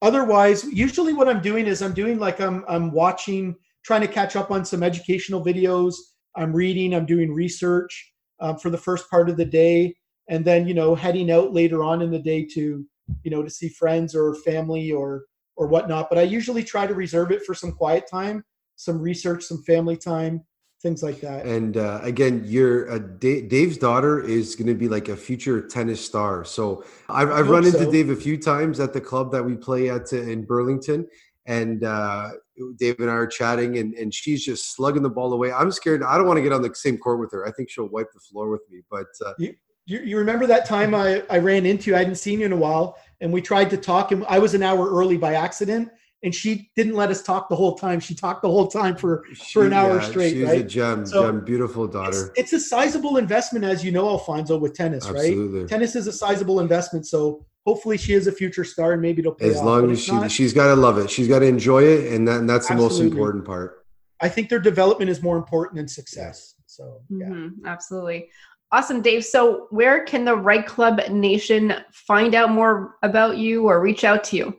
[0.01, 4.37] otherwise, usually what I'm doing is I'm doing like I'm I'm watching, trying to catch
[4.37, 5.95] up on some educational videos.
[6.37, 6.95] I'm reading.
[6.95, 9.97] I'm doing research um, for the first part of the day,
[10.29, 12.85] and then you know heading out later on in the day to
[13.23, 15.25] you know to see friends or family or
[15.55, 16.07] or whatnot.
[16.09, 18.45] But I usually try to reserve it for some quiet time,
[18.77, 20.45] some research, some family time,
[20.81, 21.45] things like that.
[21.45, 25.61] and uh, again, your uh, Da- Dave's daughter is going to be like a future
[25.61, 26.45] tennis star.
[26.45, 27.91] So I've, I've run into so.
[27.91, 31.07] Dave a few times at the club that we play at uh, in Burlington,
[31.45, 32.29] and uh,
[32.77, 35.51] Dave and I are chatting, and, and she's just slugging the ball away.
[35.51, 36.03] I'm scared.
[36.03, 37.45] I don't want to get on the same court with her.
[37.45, 38.81] I think she'll wipe the floor with me.
[38.89, 39.55] But uh, You,
[39.89, 41.95] you remember that time I, I ran into you?
[41.95, 44.53] I hadn't seen you in a while, and we tried to talk, and I was
[44.53, 45.89] an hour early by accident,
[46.21, 47.99] and she didn't let us talk the whole time.
[47.99, 51.25] She talked the whole time for for an hour yeah, straight, She's a gem, So,
[51.25, 52.31] gem, beautiful daughter.
[52.35, 55.61] it's a sizable investment, as you know, Alfonso, with tennis, Absolutely.
[55.61, 55.69] right?
[55.69, 59.33] Tennis is a sizable investment, so hopefully she is a future star, and maybe it'll
[59.33, 59.65] pay As off.
[59.65, 61.09] long as she not, she's got to love it.
[61.09, 63.85] She's got to enjoy it, and that and that's the most important part.
[64.21, 66.55] I think their development is more important than success.
[66.65, 67.27] So yeah.
[67.27, 68.29] Mhm, absolutely.
[68.71, 69.25] Awesome, Dave.
[69.25, 74.23] So, where can the REITE Club Nation find out more about you or reach out
[74.25, 74.55] to you?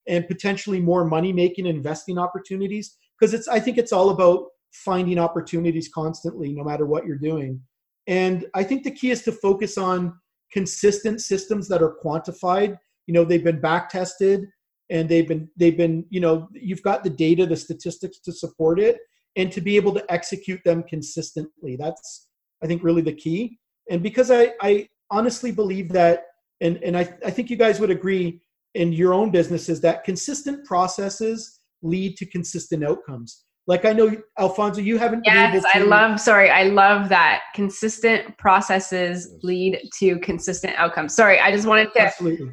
[0.07, 2.95] and potentially more money making investing opportunities.
[3.19, 7.61] Because it's i think it's all about finding opportunities constantly no matter what you're doing.
[8.07, 10.13] And i think the key is to focus on
[10.51, 12.77] consistent systems that are quantified.
[13.07, 14.47] You know they've been back tested
[14.89, 18.79] and they've been they've been you know you've got the data the statistics to support
[18.79, 18.97] it
[19.35, 22.27] and to be able to execute them consistently that's
[22.63, 23.57] i think really the key
[23.89, 26.25] and because i i honestly believe that
[26.61, 28.41] and and i, I think you guys would agree
[28.75, 33.45] in your own businesses that consistent processes lead to consistent outcomes.
[33.67, 37.09] Like I know Alfonso, you haven't been Yes, able to I love, sorry, I love
[37.09, 37.41] that.
[37.53, 41.15] Consistent processes lead to consistent outcomes.
[41.15, 42.51] Sorry, I just wanted to, absolutely.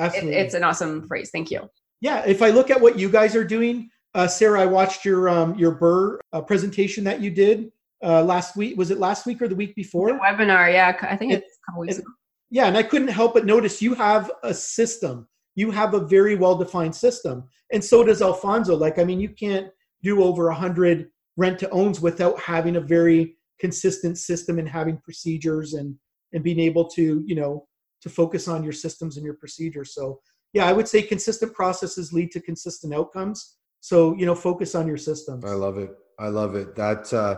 [0.00, 0.34] It, Absolutely.
[0.34, 1.30] it's an awesome phrase.
[1.30, 1.68] Thank you.
[2.00, 5.28] yeah, if I look at what you guys are doing, uh, Sarah, I watched your
[5.28, 7.70] um, your BRRRR uh, presentation that you did
[8.02, 8.76] uh, last week.
[8.78, 10.08] Was it last week or the week before?
[10.12, 12.10] The webinar, yeah, I think It- it's a couple weeks it- ago.
[12.52, 15.28] Yeah, and I couldn't help but notice you have a system.
[15.54, 18.74] You have a very well defined system, and so does Alfonso.
[18.76, 19.68] Like, I mean, you can't
[20.02, 24.96] do over a hundred rent to owns without having a very consistent system and having
[25.04, 25.94] procedures and
[26.32, 27.66] and being able to you know
[28.02, 29.94] to focus on your systems and your procedures.
[29.94, 30.20] So
[30.52, 33.56] yeah, I would say consistent processes lead to consistent outcomes.
[33.80, 35.44] So you know, focus on your systems.
[35.44, 35.90] I love it.
[36.18, 36.74] I love it.
[36.76, 37.36] That uh,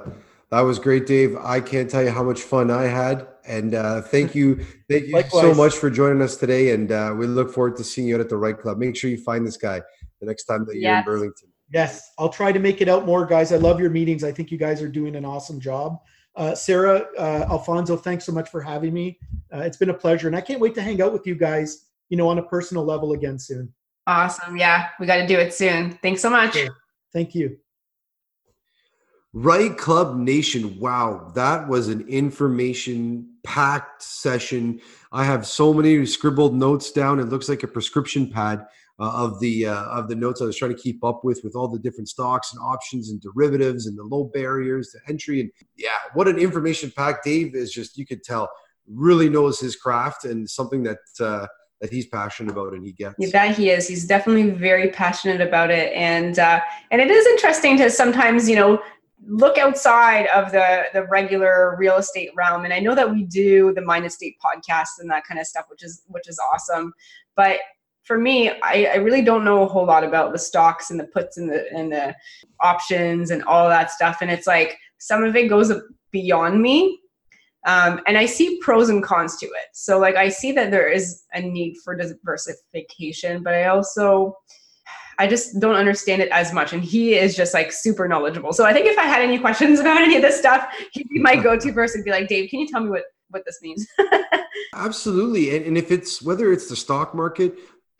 [0.52, 1.34] That was great, Dave.
[1.36, 3.26] I can't tell you how much fun I had.
[3.46, 4.56] And uh, thank you,
[4.90, 6.72] thank you so much for joining us today.
[6.72, 8.76] And uh, we look forward to seeing you out at the REITE Club.
[8.76, 9.80] Make sure you find this guy
[10.20, 11.48] the next time that you're in Burlington.
[11.72, 13.50] Yes, I'll try to make it out more, guys.
[13.50, 14.24] I love your meetings.
[14.24, 15.96] I think you guys are doing an awesome job.
[16.34, 19.18] Uh, Sarah, uh, Alfonso, thanks so much for having me.
[19.52, 21.86] Uh, it's been a pleasure, and I can't wait to hang out with you guys.
[22.08, 23.72] You know, on a personal level again soon.
[24.06, 24.56] Awesome.
[24.56, 25.92] Yeah, we got to do it soon.
[26.02, 26.54] Thanks so much.
[26.54, 26.76] Sure.
[27.12, 27.56] Thank you.
[29.34, 30.78] REITE Club Nation.
[30.78, 34.80] Wow, that was an information packed session.
[35.10, 37.18] I have so many scribbled notes down.
[37.18, 38.66] It looks like a prescription pad
[39.10, 41.68] of the uh, of the notes I was trying to keep up with with all
[41.68, 45.40] the different stocks and options and derivatives and the low barriers to entry.
[45.40, 47.24] And yeah, what an information pack.
[47.24, 48.50] Dave is just you could tell
[48.88, 51.46] really knows his craft and something that uh,
[51.80, 53.14] that he's passionate about and he gets.
[53.18, 53.88] You bet he is.
[53.88, 58.56] He's definitely very passionate about it, and uh, and it is interesting to sometimes you
[58.56, 58.82] know
[59.26, 62.64] look outside of the the regular real estate realm.
[62.64, 65.66] And I know that we do the Mind Estate podcast and that kind of stuff,
[65.68, 66.92] which is which is awesome.
[67.36, 67.58] But
[68.04, 71.04] for me, I, I really don't know a whole lot about the stocks and the
[71.04, 72.14] puts and the and the
[72.60, 74.18] options and all that stuff.
[74.20, 75.72] And it's like some of it goes
[76.10, 77.00] beyond me.
[77.64, 79.68] Um, and I see pros and cons to it.
[79.72, 84.36] So like I see that there is a need for diversification, but I also
[85.18, 86.72] I just don't understand it as much.
[86.72, 88.52] And he is just like super knowledgeable.
[88.52, 91.20] So I think if I had any questions about any of this stuff, he'd be
[91.20, 92.02] my go-to person.
[92.02, 93.86] Be like, Dave, can you tell me what what this means?
[94.74, 95.56] Absolutely.
[95.56, 97.54] And, and if it's whether it's the stock market,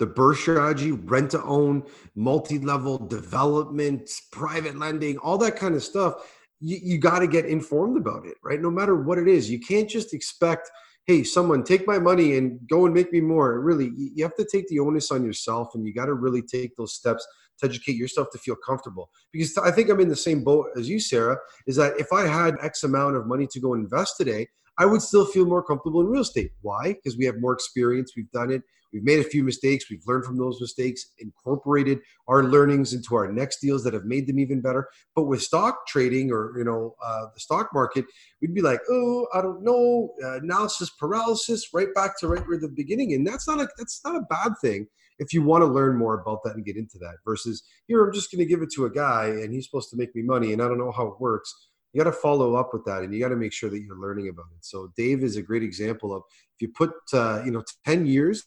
[0.06, 1.84] the strategy, rent to own,
[2.14, 6.14] multi level development, private lending, all that kind of stuff,
[6.60, 8.60] you, you got to get informed about it, right?
[8.60, 9.50] No matter what it is.
[9.50, 10.70] You can't just expect,
[11.06, 13.60] hey, someone take my money and go and make me more.
[13.60, 16.76] Really, you have to take the onus on yourself and you got to really take
[16.76, 17.26] those steps
[17.58, 19.10] to educate yourself to feel comfortable.
[19.32, 22.26] Because I think I'm in the same boat as you, Sarah, is that if I
[22.26, 24.48] had X amount of money to go invest today,
[24.78, 26.50] I would still feel more comfortable in real estate.
[26.62, 26.94] Why?
[26.94, 28.62] Because we have more experience, we've done it,
[28.92, 33.30] we've made a few mistakes, we've learned from those mistakes, incorporated our learnings into our
[33.30, 34.88] next deals that have made them even better.
[35.14, 38.04] But with stock trading or you know uh, the stock market,
[38.40, 42.58] we'd be like, oh, I don't know, uh, analysis paralysis, right back to right where
[42.58, 44.86] the beginning, and that's not a that's not a bad thing
[45.18, 47.16] if you want to learn more about that and get into that.
[47.24, 49.96] Versus here, I'm just going to give it to a guy and he's supposed to
[49.96, 52.72] make me money, and I don't know how it works you got to follow up
[52.72, 55.22] with that and you got to make sure that you're learning about it so dave
[55.22, 56.22] is a great example of
[56.56, 58.42] if you put uh, you know 10 years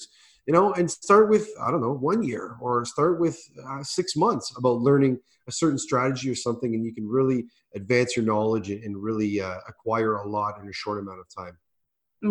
[0.46, 3.38] you know and start with i don't know one year or start with
[3.68, 8.16] uh, six months about learning a certain strategy or something and you can really advance
[8.16, 11.58] your knowledge and really uh, acquire a lot in a short amount of time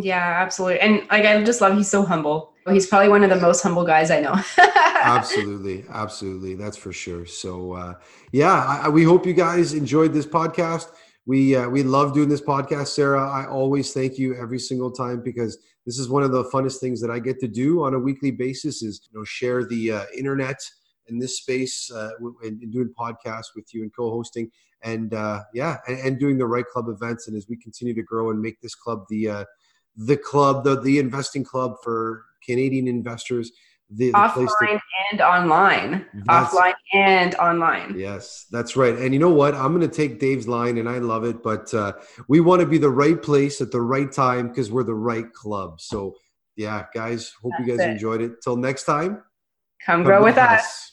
[0.00, 0.80] yeah, absolutely.
[0.80, 2.54] And like I just love he's so humble.
[2.68, 4.34] He's probably one of the most humble guys I know.
[5.04, 7.94] absolutely absolutely that's for sure so uh,
[8.32, 10.88] yeah I, we hope you guys enjoyed this podcast
[11.26, 12.88] we uh, we love doing this podcast.
[12.88, 16.80] Sarah i always thank you every single time because this is one of the funnest
[16.80, 19.92] things that i get to do on a weekly basis is you know share the
[19.92, 20.58] uh, internet
[21.08, 22.10] in this space uh,
[22.42, 24.50] and, doing podcasts with you and co-hosting
[24.82, 27.28] and uh, yeah and, and doing the REITE Club events.
[27.28, 29.44] And as we continue to grow and make this club the uh,
[29.96, 33.52] the club the, the investing club for canadian investors
[33.90, 34.80] the, the Offline
[35.10, 36.06] and online.
[36.26, 37.98] That's- Offline and online.
[37.98, 38.96] Yes, that's right.
[38.96, 39.54] And you know what?
[39.54, 41.42] I'm going to take Dave's line, and I love it.
[41.42, 41.92] But uh,
[42.28, 45.32] we want to be the right place at the right time because we're the REITE
[45.32, 45.80] Club.
[45.80, 46.14] So,
[46.56, 47.90] yeah, guys, hope you guys it.
[47.90, 48.42] enjoyed it.
[48.42, 49.22] Till next time,
[49.84, 50.92] Come grow with us.